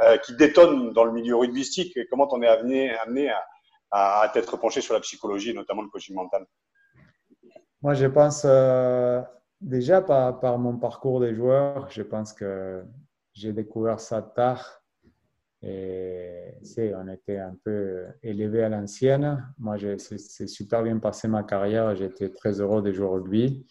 [0.00, 1.96] euh, qui détonne dans le milieu rugbystique.
[1.96, 5.88] Et comment on es amené, amené à, à, t'être penché sur la psychologie, notamment le
[5.88, 6.46] coaching mental?
[7.82, 9.20] Moi, je pense euh,
[9.60, 12.84] déjà par, par, mon parcours des joueurs, je pense que
[13.34, 14.82] j'ai découvert ça tard.
[15.64, 16.54] Et
[16.96, 19.46] on était un peu élevé à l'ancienne.
[19.58, 21.94] Moi, c'est super bien passé ma carrière.
[21.94, 23.64] J'étais très heureux de jouer au rugby.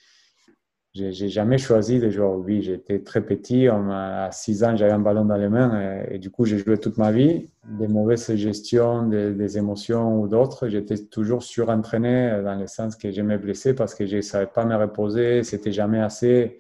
[0.94, 2.62] J'ai jamais choisi de jouer au rugby.
[2.62, 3.70] J'étais très petit.
[3.70, 6.98] À 6 ans, j'avais un ballon dans les mains et, du coup, j'ai joué toute
[6.98, 7.50] ma vie.
[7.66, 13.38] Des mauvaises gestions des, émotions ou d'autres, j'étais toujours surentraîné dans le sens que me
[13.38, 15.44] blessais parce que je ne savais pas me reposer.
[15.44, 16.58] C'était jamais assez.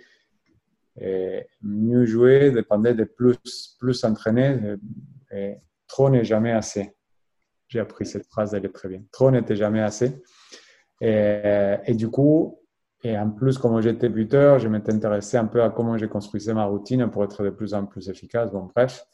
[1.61, 4.77] Mieux jouer dépendait de plus, plus entraîner.
[5.33, 6.95] Et trop n'est jamais assez.
[7.67, 9.01] J'ai appris cette phrase, elle est très bien.
[9.11, 10.23] Trop n'était jamais assez.
[11.01, 12.60] Et, du coup,
[13.03, 16.53] et en plus, comme j'étais buteur, je m'étais intéressé un peu à comment je construisais
[16.53, 18.51] ma routine pour être de plus en plus efficace.
[18.51, 19.05] Bon, bref.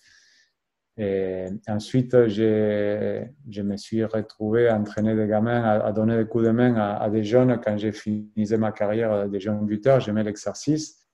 [0.99, 6.49] Et ensuite, je me suis retrouvé à entraîner des gamins, à, donner des coups de
[6.49, 7.59] main à, des jeunes.
[7.63, 11.07] Quand j'ai fini ma carrière des jeunes buteurs, j'aimais l'exercice.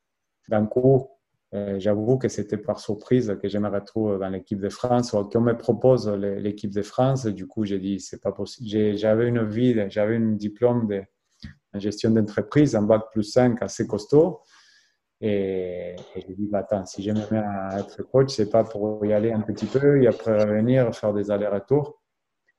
[0.47, 1.09] D'un coup,
[1.53, 5.23] euh, j'avoue que c'était par surprise que je me retrouve dans l'équipe de France ou
[5.25, 7.27] qu'on me propose l'équipe de France.
[7.27, 8.97] Du coup, j'ai dit, c'est pas possible.
[8.97, 11.03] J'avais une vie, j'avais un diplôme de
[11.73, 14.41] en gestion d'entreprise, un bac plus 5 assez costaud.
[15.21, 19.31] Et, j'ai dit, bah, attends, si je me être coach, c'est pas pour y aller
[19.31, 22.01] un petit peu et après revenir, faire des allers-retours.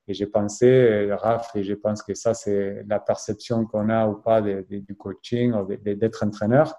[0.06, 4.16] Et j'ai pensé, Raph, et je pense que ça, c'est la perception qu'on a ou
[4.16, 6.74] pas du coaching, d'être entraîneur.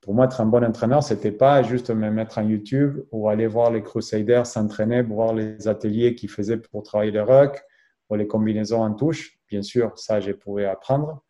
[0.00, 3.46] Pour moi, être un bon entraîneur, c'était pas juste me mettre en YouTube ou aller
[3.46, 7.62] voir les Crusaders s'entraîner, voir les ateliers qu'ils faisaient pour travailler le rock
[8.08, 9.38] ou les combinaisons en touche.
[9.48, 11.22] Bien sûr, ça, je pouvais apprendre.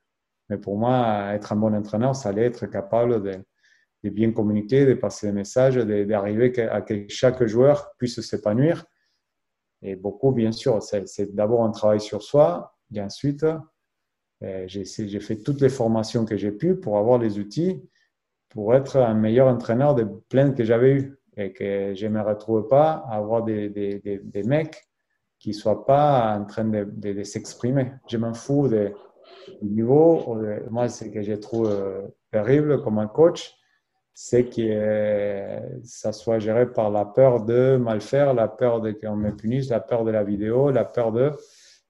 [0.49, 4.95] Mais pour moi, être un bon entraîneur, ça allait être capable de, bien communiquer, de
[4.95, 8.85] passer des messages, d'arriver à que chaque joueur puisse s'épanouir.
[9.83, 12.77] Et beaucoup, bien sûr, c'est d'abord un travail sur soi.
[12.95, 13.45] Et ensuite,
[14.43, 17.83] euh, j'ai fait toutes les formations que j'ai pu pour avoir les outils
[18.49, 21.15] pour être un meilleur entraîneur de plein que j'avais eu.
[21.37, 24.89] Et que je ne me retrouve pas à avoir des, des, des, mecs
[25.39, 27.93] qui ne soient pas en train de, de s'exprimer.
[28.09, 28.93] Je m'en fous de
[29.63, 33.55] niveau, euh, moi, ce que je trouve euh, terrible comme un coach,
[34.15, 38.91] c'est que euh, ça soit géré par la peur de mal faire, la peur de
[38.93, 41.33] qu'on me punisse, la peur de la vidéo, la peur de.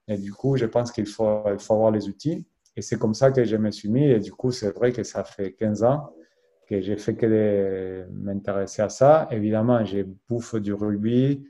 [0.07, 2.45] Et du coup, je pense qu'il faut, il faut avoir les outils.
[2.75, 4.05] Et c'est comme ça que je me suis mis.
[4.05, 6.13] Et du coup, c'est vrai que ça fait 15 ans
[6.67, 9.27] que j'ai fait que m'intéresser à ça.
[9.31, 11.43] Évidemment, j'ai bouffe du rugby,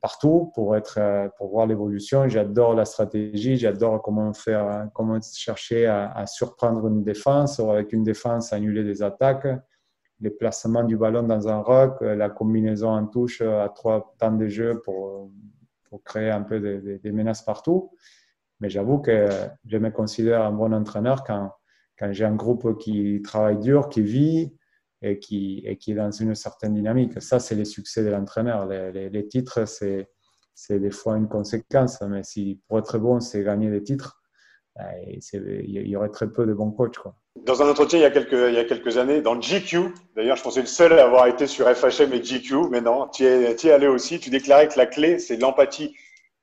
[0.00, 2.28] partout pour, être, euh, pour voir l'évolution.
[2.28, 8.04] J'adore la stratégie, j'adore comment faire, comment chercher à, surprendre une défense ou avec une
[8.04, 9.48] défense annuler des attaques,
[10.20, 14.32] les placements du ballon dans un rock, euh, la combinaison en touche à trois temps
[14.32, 15.30] de jeu pour,
[15.88, 17.90] pour créer un peu des menaces partout.
[18.60, 19.28] Mais j'avoue que
[19.66, 21.50] je me considère un bon entraîneur quand,
[21.98, 24.56] quand j'ai un groupe qui travaille dur, qui vit,
[25.04, 27.20] et qui, et qui est dans une certaine dynamique.
[27.20, 28.66] Ça, c'est les succès de l'entraîneur.
[28.66, 30.08] Les, les, titres, c'est,
[30.54, 34.22] c'est des fois une conséquence, mais si pour être bon, c'est gagner des titres,
[34.74, 36.98] ben, il y aurait très peu de bons coachs.
[37.44, 40.36] Dans un entretien il y, a quelques, il y a quelques années, dans GQ, d'ailleurs,
[40.36, 43.54] je pensais le seul à avoir été sur FHM et GQ, mais non, tu es,
[43.56, 45.94] tu es allé aussi, tu déclarais que la clé, c'est l'empathie.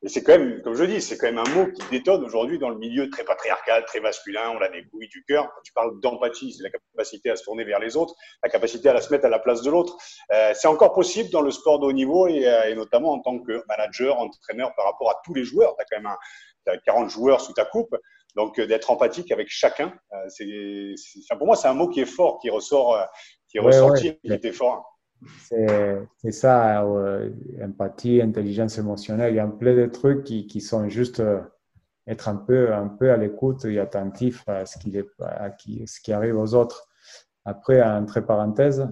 [0.03, 2.57] Et c'est quand même, comme je dis, c'est quand même un mot qui détonne aujourd'hui
[2.57, 4.51] dans le milieu très patriarcal, très masculin.
[4.57, 5.43] On a des couilles du cœur.
[5.43, 8.89] Quand tu parles d'empathie, c'est la capacité à se tourner vers les autres, la capacité
[8.89, 9.95] à la se mettre à la place de l'autre.
[10.33, 13.19] Euh, c'est encore possible dans le sport de haut niveau et, euh, et, notamment en
[13.19, 15.75] tant que manager, entraîneur par rapport à tous les joueurs.
[15.77, 16.17] Tu as quand même un,
[16.71, 17.95] as 40 joueurs sous ta coupe.
[18.35, 22.05] Donc, euh, d'être empathique avec chacun, euh, c'est, pour moi, c'est un mot qui est
[22.05, 23.03] fort, qui ressort, euh,
[23.49, 24.99] qui est ressorti, qui était fort.
[25.23, 27.29] C'est ça, euh,
[27.61, 29.33] empathie, intelligence émotionnelle.
[29.33, 31.41] Il y a plein de trucs qui, qui sont juste euh,
[32.07, 35.85] être un peu, un peu à l'écoute et attentif à ce qui, est, à qui,
[35.87, 36.87] ce qui arrive aux autres.
[37.45, 38.87] Après, entre parenthèses,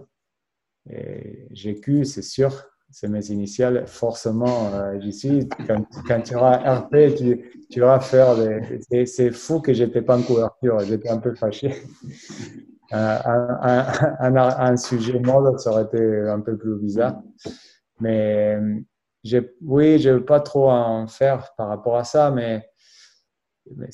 [0.87, 2.51] GQ, c'est sûr,
[2.91, 3.85] c'est mes initiales.
[3.87, 5.49] Forcément, euh, j'y suis.
[5.67, 9.05] Quand, quand, tu auras RP, tu, tu vas faire des.
[9.05, 10.79] C'est fou que j'étais pas en couverture.
[10.79, 11.73] J'étais un peu fâché
[12.91, 13.87] un,
[14.19, 17.21] un, un, sujet mode, ça aurait été un peu plus bizarre.
[17.99, 18.57] Mais
[19.61, 22.65] oui, je ne veux pas trop en faire par rapport à ça, mais,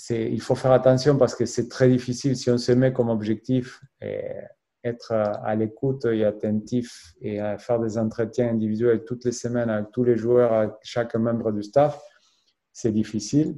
[0.09, 3.81] il faut faire attention parce que c'est très difficile si on se met comme objectif
[4.01, 4.23] et
[4.85, 9.91] être à l'écoute et attentif et à faire des entretiens individuels toutes les semaines avec
[9.91, 11.99] tous les joueurs, avec chaque membre du staff,
[12.71, 13.57] c'est difficile.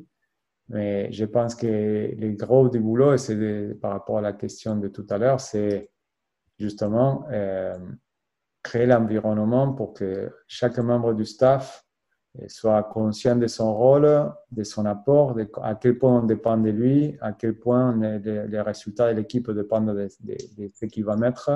[0.69, 4.89] Mais je pense que le gros du boulot, c'est par rapport à la question de
[4.89, 5.89] tout à l'heure, c'est
[6.59, 7.77] justement euh,
[8.63, 11.87] créer l'environnement pour que chaque membre du staff
[12.47, 17.17] soit conscient de son rôle, de son apport, à quel point on dépend de lui,
[17.21, 21.49] à quel point les, résultats de l'équipe dépendent de, ce qu'il va mettre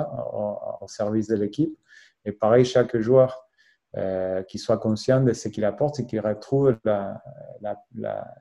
[0.80, 1.78] au, service de l'équipe.
[2.24, 3.46] Et pareil, chaque joueur
[3.96, 6.76] euh, qui soit conscient de ce qu'il apporte et qui retrouve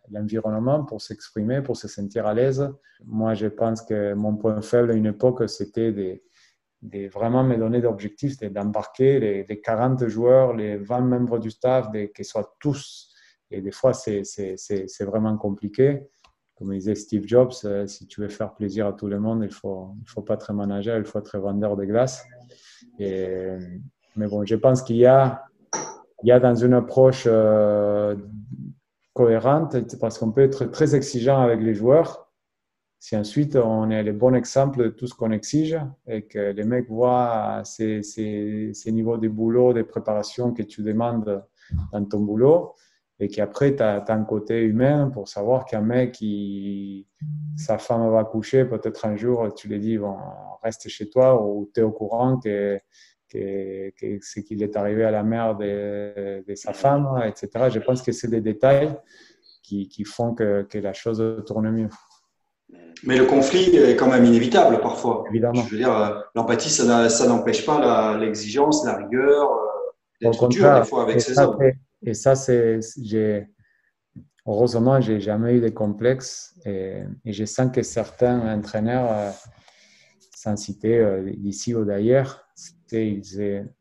[0.09, 2.69] l'environnement pour s'exprimer, pour se sentir à l'aise.
[3.05, 6.23] Moi, je pense que mon point faible à une époque, c'était des
[6.81, 11.87] de vraiment me donner d'objectifs, d'embarquer les, les, 40 joueurs, les 20 membres du staff,
[12.15, 13.13] qu'ils soient tous.
[13.51, 14.23] Et des fois, c'est
[15.01, 16.07] vraiment compliqué.
[16.55, 19.47] Comme disait Steve Jobs, euh, si tu veux faire plaisir à tout le monde, il
[19.47, 22.23] ne faut, faut pas être manager, il faut être vendeur de glace.
[22.99, 23.47] Et,
[24.15, 25.45] mais bon, je pense qu'il y a,
[26.23, 28.15] il y a dans une approche euh,
[29.13, 32.29] cohérente, parce qu'on peut être très exigeant avec les joueurs,
[32.99, 36.63] si ensuite on est le bon exemple de tout ce qu'on exige et que les
[36.63, 41.43] mecs voient ces, ces, ces, niveaux de boulot, de préparation que tu demandes
[41.91, 42.75] dans ton boulot,
[43.19, 47.07] et qu'après tu as, un côté humain pour savoir qu'un mec, qui,
[47.55, 50.17] sa femme va coucher, peut-être un jour tu lui dis bon,
[50.61, 52.79] reste chez toi ou tu es au courant que,
[53.31, 57.69] que, que c'est qu'il est arrivé à la mère de, de, sa femme, etc.
[57.69, 58.93] Je pense que c'est des détails
[59.63, 61.89] qui, qui font que, que la chose tourne mieux.
[63.03, 65.23] Mais le conflit est quand même inévitable parfois.
[65.29, 65.63] Évidemment.
[65.63, 69.57] Je veux dire, euh, l'empathie, ça n'empêche pas l'exigence, la, rigueur, euh,
[70.21, 71.57] d'être dur des fois avec ses hommes.
[72.03, 72.79] Et ça, c'est,
[74.47, 79.31] heureusement, j'ai jamais eu de complexe et, je sens que certains entraîneurs, euh,
[80.35, 81.03] sans citer
[81.37, 82.47] d'ici ou d'ailleurs,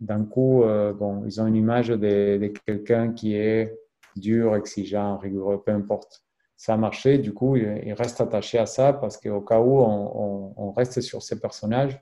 [0.01, 0.62] d'un coup,
[0.99, 3.77] bon, ils ont une image de, quelqu'un qui est
[4.16, 6.25] dur, exigeant, rigoureux, peu importe
[6.61, 7.16] ça a marché.
[7.16, 11.40] Du coup, il reste attaché à ça parce qu'au cas où on, reste sur ces
[11.40, 11.99] personnages,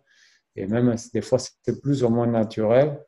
[0.56, 3.00] et même des fois c'est plus ou moins naturel.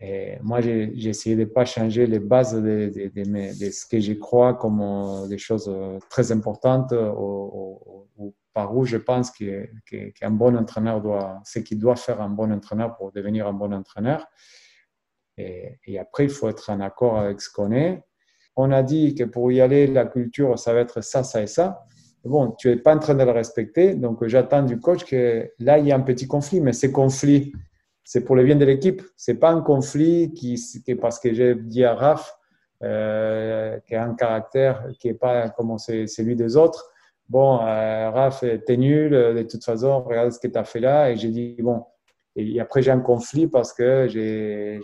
[0.00, 4.54] Et moi, j'ai essayé de ne pas changer les bases de, ce que je crois
[4.54, 11.00] comme euh, des choses euh, très importantes ou, par où je pense qu'un bon entraîneur
[11.00, 14.26] doit, ce qu'il doit faire un bon entraîneur pour devenir un bon entraîneur.
[15.36, 18.02] Et, après, il faut être en accord avec ce qu'on est
[18.58, 21.46] on a dit que pour y aller, la culture, ça va être ça, ça et
[21.46, 21.86] ça.
[22.24, 25.78] Bon, tu n'es pas en train de le respecter, donc j'attends du coach que là,
[25.78, 27.52] il y a un petit conflit, mais ce conflit,
[28.08, 29.02] c'est pour le bien de l'équipe.
[29.18, 32.38] Ce n'est pas un conflit qui, est parce que j'ai dit à Raph
[32.82, 36.90] euh, qui a un caractère qui n'est pas comme celui des autres.
[37.28, 41.10] Bon, euh, Raph, t'es nul, de toute façon, regarde ce que tu as fait là.
[41.10, 41.84] Et j'ai dit, bon,
[42.34, 44.80] et après, j'ai un conflit parce que j'ai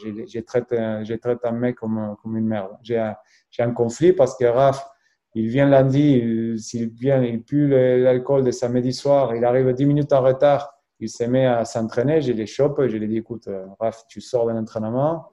[0.46, 0.76] traité,
[1.18, 2.72] traité un mec comme, comme une merde.
[2.82, 3.10] J'ai
[3.48, 4.86] j'ai un conflit parce que Raph,
[5.34, 10.12] il vient lundi, s'il vient, il pue l'alcool de samedi soir, il arrive 10 minutes
[10.12, 13.48] en retard, il se met à s'entraîner, je les chope, je lui dis, écoute,
[13.80, 15.32] Raph, tu sors de l'entraînement,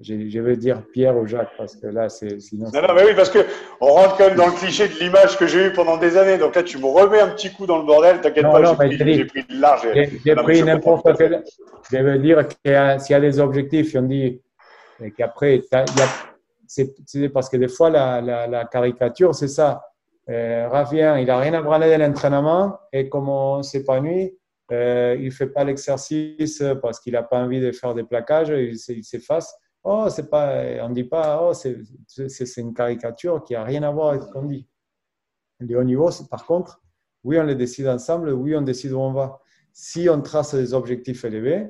[0.00, 2.70] je, vais dire Pierre ou Jacques parce que là, c'est sinon.
[2.72, 3.40] Non, non, mais oui, parce que
[3.80, 6.38] on rentre quand même dans le cliché de l'image que j'ai eue pendant des années.
[6.38, 8.20] Donc là, tu me remets un petit coup dans le bordel.
[8.20, 9.86] T'inquiète pas, j'ai pris, pris, de large.
[10.24, 11.44] J'ai pris n'importe quel.
[11.92, 14.40] Je veux dire qu'il y, a des objectifs, on dit,
[15.02, 15.60] et qu'après,
[16.66, 16.94] c'est
[17.32, 19.82] parce que des fois, la, la, caricature, c'est ça.
[20.30, 24.32] Euh, Ravien, il n'a rien à branler de l'entraînement et comme on s'épanouit,
[24.72, 28.50] euh, il ne fait pas l'exercice parce qu'il n'a pas envie de faire des plaquages,
[28.50, 29.54] il, s'efface.
[29.82, 33.90] Oh, c'est pas, on ne dit pas, oh, c'est une caricature qui n'a rien à
[33.90, 34.68] voir avec ce qu'on dit.
[35.58, 36.82] Le haut niveau, par contre,
[37.24, 39.40] oui, on le décide ensemble, oui, on décide où on va.
[39.72, 41.68] Si on trace des objectifs élevés,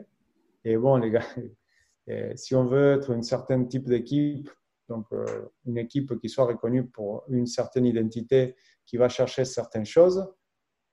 [0.64, 1.24] et bon, les gars,
[2.36, 4.50] si on veut être un certain type d'équipe
[4.90, 5.24] donc euh,
[5.66, 10.28] une équipe qui soit reconnue pour une certaine identité, qui va chercher certaines choses.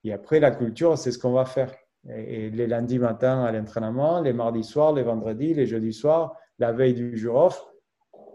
[0.03, 1.75] Et après, la culture, c'est ce qu'on va faire.
[2.09, 6.71] Et, les lundis matin à l'entraînement, les mardis soirs, les vendredis, les jeudis soirs, la
[6.71, 7.65] veille du jour off,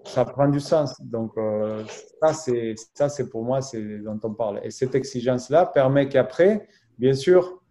[0.04, 1.00] ça prend du sens.
[1.00, 1.84] Donc, euh,
[2.20, 2.74] ça, c'est,
[3.08, 4.60] c'est pour moi, c'est dont on parle.
[4.64, 6.66] Et cette exigence-là permet qu'après,
[6.98, 7.62] bien sûr,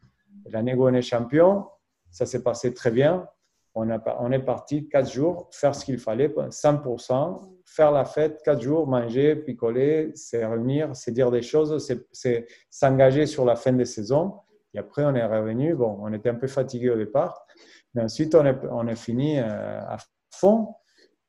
[0.45, 1.65] l'année où on est champion,
[2.09, 3.27] ça s'est passé très bien.
[3.73, 8.41] On, a, on est parti quatre jours, faire ce qu'il fallait, 100%, faire la fête,
[8.43, 11.77] quatre jours, manger, picoler, se réunir, se dire des choses,
[12.11, 14.33] c'est s'engager sur la fin de saison.
[14.73, 15.75] Et après, on est revenu.
[15.75, 17.45] Bon, on était un peu fatigué au départ,
[17.93, 19.97] mais ensuite, on est, on est fini euh, à
[20.33, 20.75] fond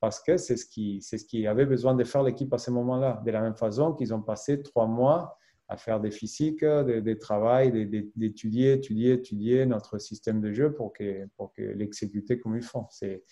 [0.00, 2.70] parce que c'est ce qui, c'est ce qui avait besoin de faire l'équipe à ce
[2.72, 3.22] moment-là.
[3.24, 7.18] De la même façon qu'ils ont passé trois mois à faire des physiques, des, des
[7.18, 7.72] travails,
[8.16, 12.87] d'étudier, étudier, étudier notre système de jeu pour que, pour que l'exécuter comme ils font.
[12.90, 13.22] C'est,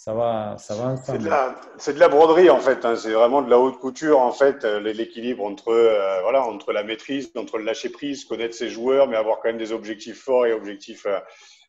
[0.00, 2.86] ça va, ça va C'est de, la, c'est de la broderie en fait.
[2.86, 2.96] Hein.
[2.96, 4.64] C'est vraiment de la haute couture en fait.
[4.64, 9.08] Euh, l'équilibre entre, euh, voilà, entre la maîtrise, entre le lâcher prise, connaître ses joueurs,
[9.08, 11.18] mais avoir quand même des objectifs forts et objectifs, euh,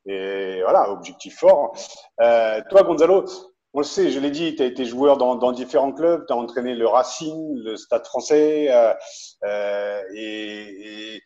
[0.05, 1.77] et voilà, objectifs forts.
[2.21, 3.25] Euh, toi, Gonzalo,
[3.73, 6.33] On le sait, je l'ai dit, tu as été joueur dans, dans différents clubs, tu
[6.33, 8.93] as entraîné le Racing, le Stade français euh,
[9.45, 11.21] euh, et, et,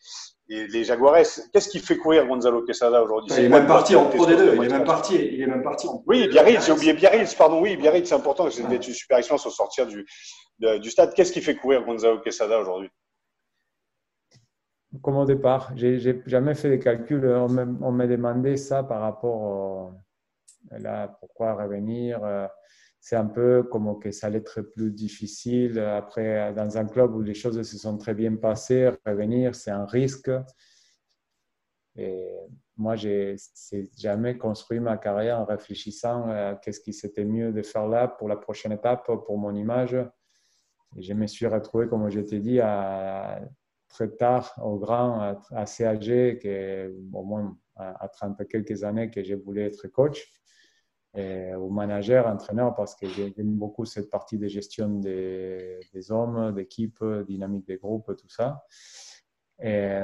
[0.49, 1.25] et, les Jaguares.
[1.51, 4.63] Qu'est-ce qui fait courir Gonzalo Quesada aujourd'hui Il est même parti en Pro D2, il
[4.63, 7.77] est même parti, il est même parti en Oui, Biarritz, j'ai oublié Biarritz, pardon, oui,
[7.77, 10.05] Biarritz, c'est important, c'était une super expérience au sortir du,
[10.59, 11.15] de, du stade.
[11.15, 12.89] Qu'est-ce qui fait courir Gonzalo Quesada aujourd'hui
[15.01, 19.91] Comme au départ, j'ai jamais fait les calculs, on m'a demandé ça par rapport au
[20.71, 22.47] Là, pourquoi revenir euh,
[22.99, 25.79] C'est un peu comme que ça allait être plus difficile.
[25.79, 29.85] Après, dans un club où les choses se sont très bien passées, revenir, c'est un
[29.85, 30.31] risque.
[31.97, 32.29] Et
[32.75, 33.35] moi, j'ai
[33.97, 38.27] jamais construit ma carrière en réfléchissant à qu'est-ce qui c'était mieux de faire là pour
[38.27, 39.95] la prochaine étape, pour mon image.
[40.97, 42.59] Et je me suis retrouvé, comme je t'ai dit,
[43.87, 49.35] très tard, au grand, assez âgé, que, au moins à 30 quelques années, que je
[49.35, 50.25] voulais être coach
[51.15, 57.03] et au manager, entraîneur, parce que j'aime beaucoup cette partie de gestion des, hommes, d'équipe,
[57.27, 58.65] dynamique des groupes, tout ça.
[59.61, 60.01] Et,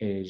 [0.00, 0.24] et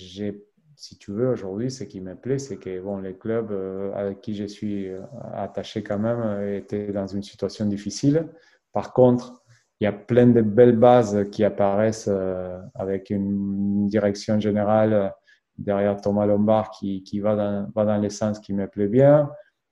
[0.76, 4.20] si tu veux, aujourd'hui, ce qui me plaît, c'est que bon, les clubs euh, avec
[4.20, 5.00] qui je suis euh,
[5.34, 8.28] attaché quand même étaient dans une situation difficile.
[8.72, 9.42] Par contre,
[9.80, 15.14] il y a plein de belles bases qui apparaissent euh, avec une direction générale
[15.58, 19.30] derrière Thomas Lombard qui, qui va, dans, va dans l'essence qui me plaît bien,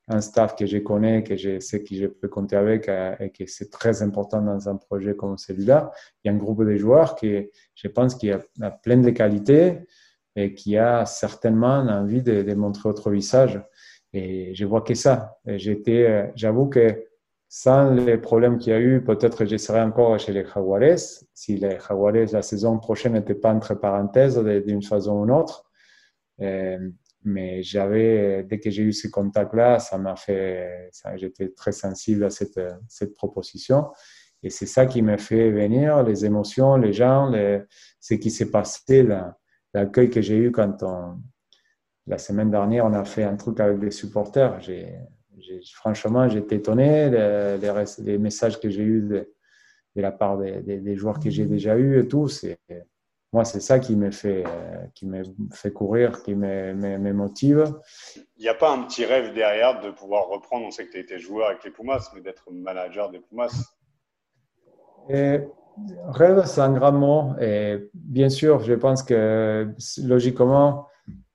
[0.09, 3.31] un staff que je connais, que je sais que je peux compter avec euh, et
[3.31, 5.91] que c'est très important dans un projet comme celui-là.
[6.23, 8.41] Il y a un groupe de joueurs qui, je pense, qui a,
[8.83, 9.81] plein de qualités
[10.35, 13.61] et qui a certainement envie de, montrer autre visage.
[14.13, 15.39] Et je vois que ça.
[15.47, 17.05] J'étais, euh, j'avoue que
[17.49, 20.99] sans les problèmes qu'il y a eu, peut-être je serais encore chez les Jaguares.
[21.35, 25.65] Si les Jaguares, la saison prochaine n'était pas entre parenthèses d'une façon ou d'une autre.
[26.41, 26.79] Euh,
[27.25, 32.31] mais j'avais, dès que j'ai eu ce contact-là, ça m'a fait, j'étais très sensible à
[32.31, 33.91] cette, cette proposition.
[34.43, 37.33] Et c'est ça qui m'a fait venir, les émotions, les gens,
[38.01, 39.07] ce qui s'est passé,
[39.73, 41.21] l'accueil que j'ai eu quand on,
[42.07, 44.61] la semaine dernière, on a fait un truc avec les supporters.
[44.61, 44.99] J'ai,
[45.75, 47.11] franchement, j'étais étonné.
[47.11, 49.29] Les, les, les, messages que j'ai eus de,
[49.95, 52.29] la part des, joueurs que j'ai déjà eus et tout,
[53.33, 57.65] moi, c'est ça qui me fait, euh, qui me fait courir, qui me, me, motive.
[58.37, 60.99] Il n'y a pas un petit rêve derrière de pouvoir reprendre On sait que tu
[60.99, 63.51] as été joueur avec les Pumas, mais d'être manager des Pumas
[65.09, 65.41] et,
[66.09, 67.31] Rêve, c'est un grand mot.
[67.41, 70.87] Et bien sûr, je pense que logiquement,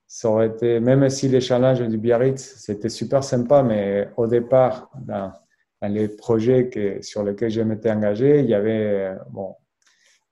[0.06, 4.92] ça aurait été, même si les challenges du Biarritz, c'était super sympa, mais au départ,
[4.96, 5.34] dans,
[5.82, 9.56] dans les projets que, sur lesquels je m'étais engagé, il y avait, bon,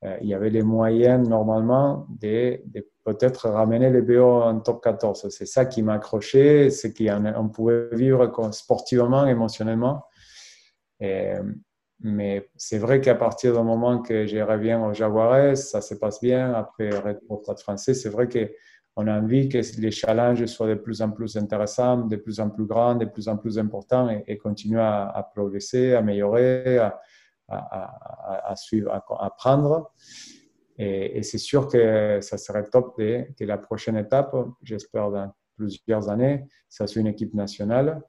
[0.06, 2.62] euh, il y avait les moyens normalement de,
[3.04, 5.30] peut-être ramener les BO en top 14.
[5.30, 10.04] C'est ça qui m'a accroché, c'est qu'on pouvait vivre sportivement, émotionnellement.
[12.02, 16.22] mais c'est vrai qu'à partir du moment que je reviens au Jaguares, ça se passe
[16.22, 16.54] bien.
[16.54, 16.90] Après,
[17.30, 21.12] au Stade français, c'est vrai qu'on a envie que les challenges soient de plus en
[21.12, 24.82] plus intéressants, de plus en plus grands, de plus en plus importants et, et continuer
[24.82, 27.00] à, à, progresser, à améliorer, à,
[27.48, 29.92] à, suivre, à apprendre.
[30.78, 36.46] Et, c'est sûr que ça serait top que la prochaine étape, j'espère dans plusieurs années,
[36.70, 38.02] ça soit une équipe nationale.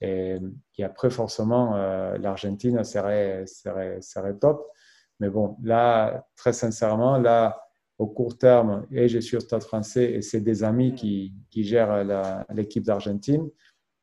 [0.00, 0.36] Et,
[0.78, 4.68] et après, forcément, euh, l'Argentine serait, serait, serait top.
[5.20, 7.64] Mais bon, là, très sincèrement, là,
[7.98, 11.62] au court terme, et je suis au Stade français et c'est des amis qui, qui
[11.62, 12.04] gèrent
[12.52, 13.48] l'équipe d'Argentine.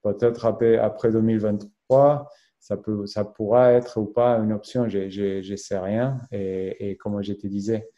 [0.02, 2.30] Peut-être après, après 2023,
[2.62, 6.22] ça, peut, ça pourra être ou pas une option, je ne sais rien.
[6.32, 7.90] Et, et, comme je te disais,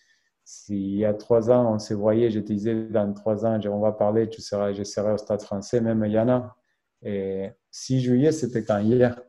[0.46, 3.80] s'il y a trois ans, on se voyait, je te disais, dans trois ans, on
[3.82, 6.56] va parler, tu seras, je serai au Stade français, même Yana.
[7.02, 8.80] Et 6 juillet, c'était quand?
[8.80, 9.22] Hier.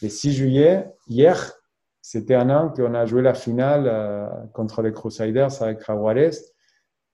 [0.00, 1.52] Et 6 juillet, hier,
[2.00, 6.32] c'était un an qu'on a joué la finale euh, contre les Crusaders avec Jaguares.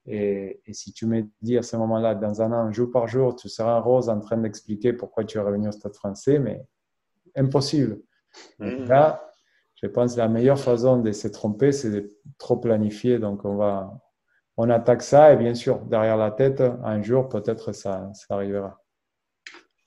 [0.07, 3.35] Et, et, si tu me dis à ce moment-là, dans un an, jour par jour,
[3.35, 6.65] tu seras rose en train d'expliquer pourquoi tu es revenu au Stade français, mais
[7.39, 8.01] impossible.
[8.59, 8.89] Mhm.
[8.89, 9.31] Là,
[9.83, 13.19] je pense que la meilleure façon de se tromper, c'est de trop planifier.
[13.19, 13.93] Donc, on va,
[14.57, 18.81] on attaque ça et bien sûr, derrière la tête, un jour, peut-être ça, ça arrivera.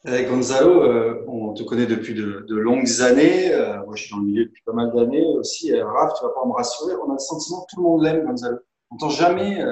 [0.07, 3.53] Eh, Gonzalo, euh, on te connaît depuis de, longues années.
[3.53, 5.71] Euh, moi, je suis dans le milieu depuis pas mal d'années aussi.
[5.71, 6.93] Euh, Raph, tu vas pas me rassurer.
[7.05, 8.57] On a le sentiment que tout le monde l'aime, Gonzalo.
[8.89, 9.63] On n'entend jamais,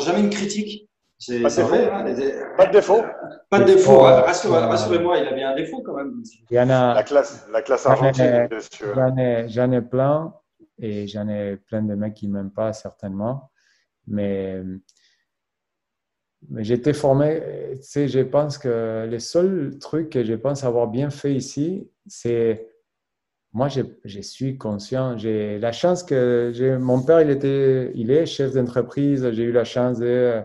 [0.00, 0.87] jamais une critique.
[1.18, 2.04] C'est vrai, hein,
[2.56, 3.02] pas de défaut.
[3.50, 3.98] Pas de défaut.
[3.98, 6.22] Rassurez-moi, il avait un défaut quand même.
[6.50, 8.48] Il y en a, la classe, la classe argentine,
[9.48, 10.32] J'en ai, plein
[10.78, 13.50] et j'en ai plein de mecs qui ne m'aiment pas certainement.
[14.06, 14.62] Mais
[16.50, 17.42] mais j'étais formé,
[17.72, 21.90] tu sais, je pense que les seuls trucs que je pense avoir bien fait ici,
[22.06, 22.68] c'est
[23.52, 25.18] moi, je, je, suis conscient.
[25.18, 26.76] J'ai la chance que.
[26.78, 29.28] Mon père, il était, il est chef d'entreprise.
[29.32, 30.42] J'ai eu la chance de,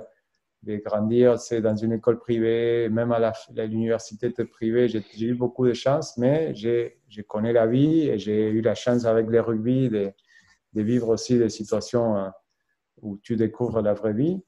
[0.64, 4.88] de grandir, c'est dans une école privée, même à l'université privée.
[4.88, 9.05] J'ai eu beaucoup de chance, mais je connais la vie et j'ai eu la chance
[9.05, 10.14] avec les rugby de,
[10.74, 12.30] vivre aussi des situations euh,
[13.01, 14.41] où tu découvres la vraie vie.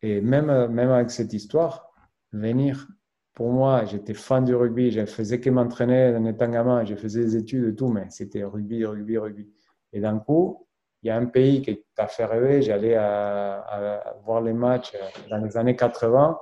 [0.00, 1.90] Et même, même avec cette histoire,
[2.32, 2.88] venir
[3.34, 4.90] pour moi, j'étais fan du rugby.
[4.90, 6.84] Je faisais que m'entraîner en étant gamin.
[6.84, 9.50] Je faisais des études et tout, mais c'était rugby, rugby, rugby.
[9.92, 10.66] Et d'un coup,
[11.02, 12.62] il y a un pays qui t'a fait rêver.
[12.62, 12.94] J'allais
[14.24, 14.92] voir les matchs
[15.28, 16.38] dans les années 80.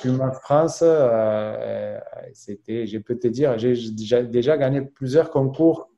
[0.00, 1.98] plus ma France, euh,
[2.32, 5.90] c'était, je peux te dire, j'ai déjà, gagné plusieurs concours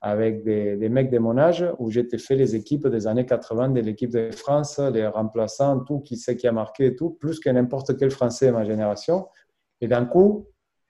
[0.00, 3.68] avec des, des, mecs de mon âge où j'étais fait les équipes des années 80
[3.68, 7.38] de l'équipe de France, les remplaçants, tout, qui sait qui a marqué et tout, plus
[7.38, 9.28] que n'importe quel Français de ma génération.
[9.82, 10.46] Et d'un coup,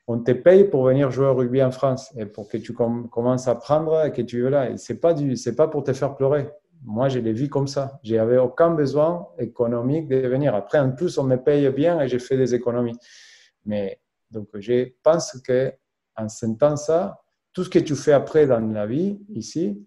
[0.07, 3.47] on te paye pour venir jouer au rugby en France et pour que tu commences
[3.49, 4.77] à apprendre et que tu veux là.
[4.77, 5.15] Ce n'est pas,
[5.57, 6.49] pas pour te faire pleurer.
[6.83, 8.01] Moi, je l'ai vu comme ça.
[8.03, 10.55] Je n'avais aucun besoin économique de venir.
[10.55, 12.99] Après, en plus, on me paye bien et j'ai fait des économies.
[13.67, 17.21] Mais donc, je pense qu'en sentant ça,
[17.53, 19.87] tout ce que tu fais après dans la vie, ici,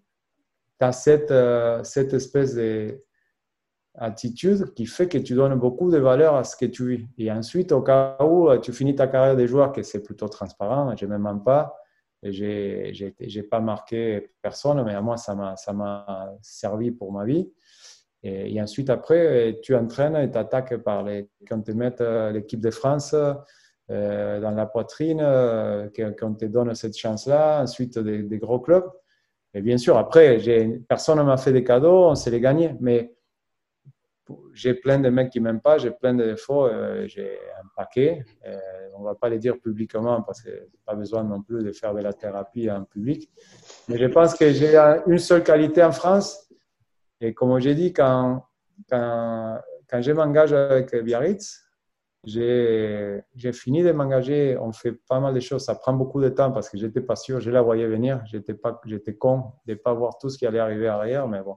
[0.78, 3.02] tu as cette, euh, cette espèce de,
[3.96, 7.06] attitude qui fait que tu donnes beaucoup de valeur à ce que tu vis.
[7.18, 10.94] Et ensuite, au cas où tu finis ta carrière de joueur, que c'est plutôt transparent,
[10.96, 11.76] je ne me mens pas,
[12.22, 12.90] je
[13.20, 17.48] n'ai pas marqué personne, mais à moi, ça m'a servi pour ma vie.
[18.26, 22.60] Et, ensuite, après, tu entraînes et tu attaques par les, quand tu mets euh, l'équipe
[22.60, 23.14] de France
[23.90, 28.90] euh, dans la poitrine, euh, quand te donne cette chance-là, ensuite des, des, gros clubs.
[29.52, 30.38] Et bien sûr, après,
[30.88, 32.74] personne ne m'a fait des cadeaux, on s'est les gagné.
[32.80, 33.12] Mais
[34.52, 38.24] j'ai plein de mecs qui m'aiment pas, j'ai plein de défauts, euh, j'ai un paquet.
[38.46, 38.58] Euh,
[38.96, 42.00] on va pas les dire publiquement parce que pas besoin non plus de faire de
[42.00, 43.30] la thérapie en public.
[43.88, 46.52] Mais je pense que j'ai une seule qualité en France.
[47.20, 48.44] Et comme j'ai dit, quand,
[48.88, 51.64] quand, quand je m'engage avec Biarritz,
[52.26, 54.56] j'ai fini de m'engager.
[54.58, 55.64] On fait pas mal de choses.
[55.64, 57.40] Ça prend beaucoup de temps parce que j'étais pas sûr.
[57.40, 58.22] Je la voyais venir.
[58.26, 61.28] J'étais con de pas voir tout ce qui allait arriver arrière.
[61.28, 61.56] Mais bon,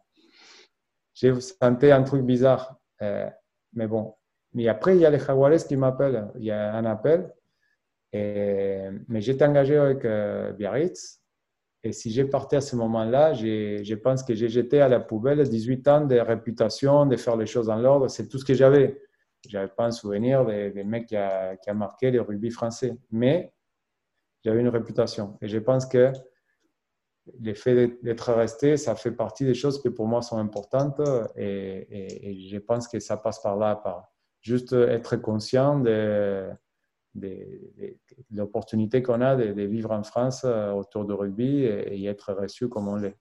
[1.18, 2.78] j'ai senti un truc bizarre.
[3.01, 3.28] Euh,
[3.74, 4.13] mais bon.
[4.53, 6.32] Mais après, il y a les Jaguares qui m'appellent.
[6.36, 7.34] Il y a un appel.
[8.13, 11.22] Mais j'étais engagé avec euh, Biarritz.
[11.84, 15.41] Et si j'ai parti à ce moment-là, je pense que j'ai jeté à la poubelle
[15.47, 18.09] 18 ans de réputation, de faire les choses en l'ordre.
[18.09, 19.01] C'est tout ce que j'avais.
[19.47, 22.95] Je n'avais pas un souvenir des, mecs qui a, qui a marqué le rugby français.
[23.11, 23.53] Mais
[24.43, 25.38] j'avais une réputation.
[25.41, 26.11] Et je pense que
[27.39, 31.01] l'effet d'être resté, ça fait partie des choses qui pour moi sont importantes
[31.36, 34.09] et, je pense que ça passe par là, par
[34.41, 36.49] juste être conscient de,
[38.32, 42.88] l'opportunité qu'on a de, vivre en France euh, autour du rugby et, être reçu comme
[42.88, 43.17] on l'est.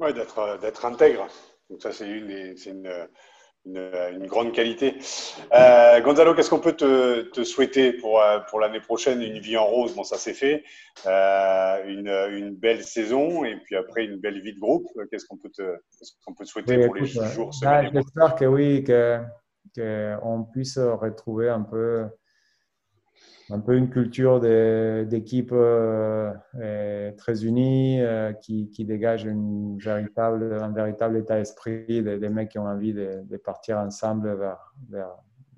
[0.00, 1.28] Oui, d'être intègre.
[1.68, 2.30] Donc ça, c'est une,
[2.66, 3.08] une,
[3.66, 4.96] une, grande qualité.
[5.52, 9.22] Euh, Gonzalo, qu'est-ce qu'on peut te, te, souhaiter pour, euh, pour l'année prochaine?
[9.22, 10.64] Une vie en rose, bon, ça c'est fait.
[11.06, 14.86] Euh, une, une, belle saison et puis après une belle vie de groupe.
[15.10, 15.76] Qu'est-ce qu'on peut, te,
[16.24, 19.24] qu'on peut te souhaiter pour les jours, bah, J'espère que oui, qu'on
[19.76, 22.06] que puisse retrouver un peu
[23.50, 30.58] un peu une culture d'équipe euh, euh, très unie euh, qui, qui, dégage une véritable,
[30.62, 35.16] un véritable état d'esprit des, mecs qui ont envie de, partir ensemble vers, vers,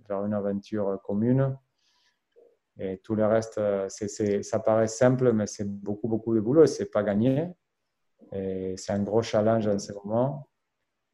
[0.08, 1.56] vers, une aventure commune.
[2.78, 6.90] Et tout le reste, c'est ça paraît simple, mais c'est beaucoup, beaucoup de boulot c'est
[6.90, 7.52] pas gagné.
[8.32, 10.48] Et c'est un gros challenge en ce moment.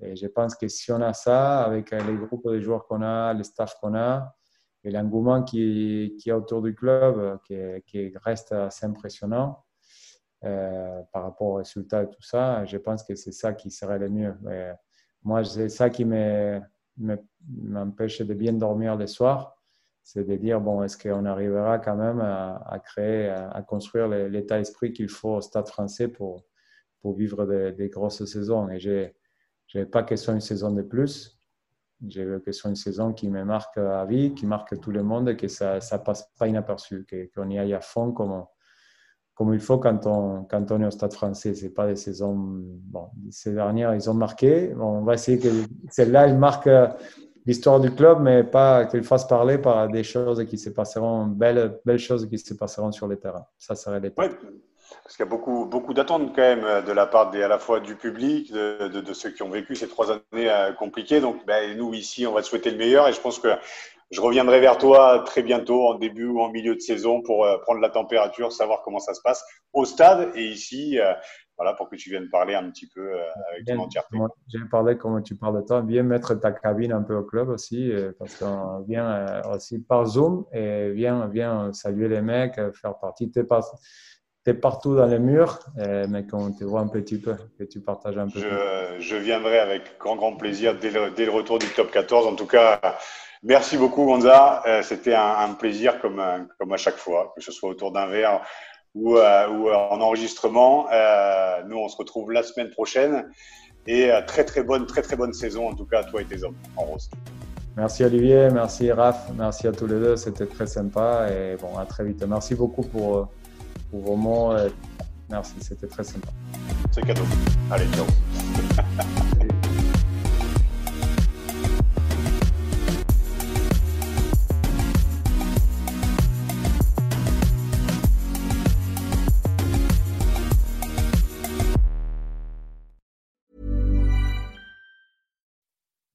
[0.01, 3.35] Et je pense que si on a ça, avec les groupes de joueurs qu'on a,
[3.35, 4.38] les staffs qu'on a,
[4.85, 7.57] et l'engouement qui, qui est autour du club, qui,
[7.87, 9.65] qui reste assez impressionnant
[10.45, 13.99] euh, par rapport aux résultats et tout ça, je pense que c'est ça qui serait
[13.99, 14.35] le mieux.
[15.23, 16.05] moi, c'est ça qui
[16.97, 19.57] m'empêche de bien dormir le soir,
[20.05, 24.93] c'est de dire, bon, est-ce qu'on arrivera quand même à, créer, à, construire l'état d'esprit
[24.93, 26.45] qu'il faut au stade français pour,
[27.05, 28.69] vivre des, des grosses saisons?
[28.69, 29.11] Et je
[29.75, 31.38] n'ai pas que ce soit une saison de plus,
[32.01, 35.37] veux que soit une saison qui me marque à vie, qui marque tout le monde
[35.37, 38.45] que ça ne passe pas inaperçu, qu'on y aille à fond comme,
[39.35, 41.55] comme il faut quand on, quand on est au Stade français.
[41.55, 42.35] Ce pas des saisons.
[42.37, 44.75] Bon, ces dernières, ils ont marqué.
[44.75, 45.49] on va essayer que
[45.91, 46.69] celle-là, elle marque
[47.47, 51.81] l'histoire du club, mais pas qu'elle fasse parler par des choses qui se passeront, belles,
[51.85, 53.47] belles choses qui se passeront sur les terrains.
[53.59, 54.29] Ça serait l'état.
[55.03, 57.59] Parce qu'il y a beaucoup, beaucoup d'attentes quand même de la part des, à la
[57.59, 61.21] fois du public, de, de, de ceux qui ont vécu ces trois années compliquées.
[61.21, 63.49] Donc, ben, nous ici, on va te souhaiter le meilleur et je pense que
[64.11, 67.59] je reviendrai vers toi très bientôt, en début ou en milieu de saison, pour euh,
[67.59, 71.13] prendre la température, savoir comment ça se passe au stade et ici, euh,
[71.59, 73.23] voilà, pour que tu viennes parler un petit peu euh,
[73.53, 74.17] avec ton entièreté.
[74.47, 75.83] J'ai parlé comme tu parles de toi.
[75.87, 80.47] Viens mettre ta cabine un peu au club aussi, parce qu'on vient aussi par Zoom
[80.53, 83.31] et viens, viens saluer les mecs, faire partie.
[84.49, 87.81] Tu es, partout dans les murs, mais qu'on te voit un petit peu, que tu
[87.81, 88.41] partages un peu.
[88.41, 92.27] Je, je viendrai avec grand, grand plaisir dès le, dès le retour du top 14.
[92.27, 92.81] En tout cas,
[93.45, 94.63] Merci beaucoup, Gonza.
[94.67, 98.07] Euh, c'était un, plaisir comme, euh, comme à chaque fois, que ce soit autour d'un
[98.07, 98.41] verre
[98.95, 100.89] ou, euh, ou en enregistrement.
[101.67, 103.31] nous, on se retrouve la semaine prochaine.
[103.87, 106.43] Et très, très bonne, très, très bonne saison, en tout cas, à toi et tes
[106.43, 107.09] hommes en rose.
[107.75, 111.87] Merci Olivier, merci Raph, merci à tous les deux, c'était très sympa et bon, à
[111.87, 112.23] très vite.
[112.29, 113.29] Merci beaucoup pour,
[113.91, 114.55] pour vos mots.
[115.31, 116.29] Merci, c'était très sympa.
[116.91, 117.23] C'est cadeau.
[117.71, 118.07] Allez, ciao.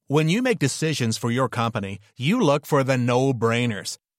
[0.07, 3.97] When you make decisions for your company, you look for the no-brainers.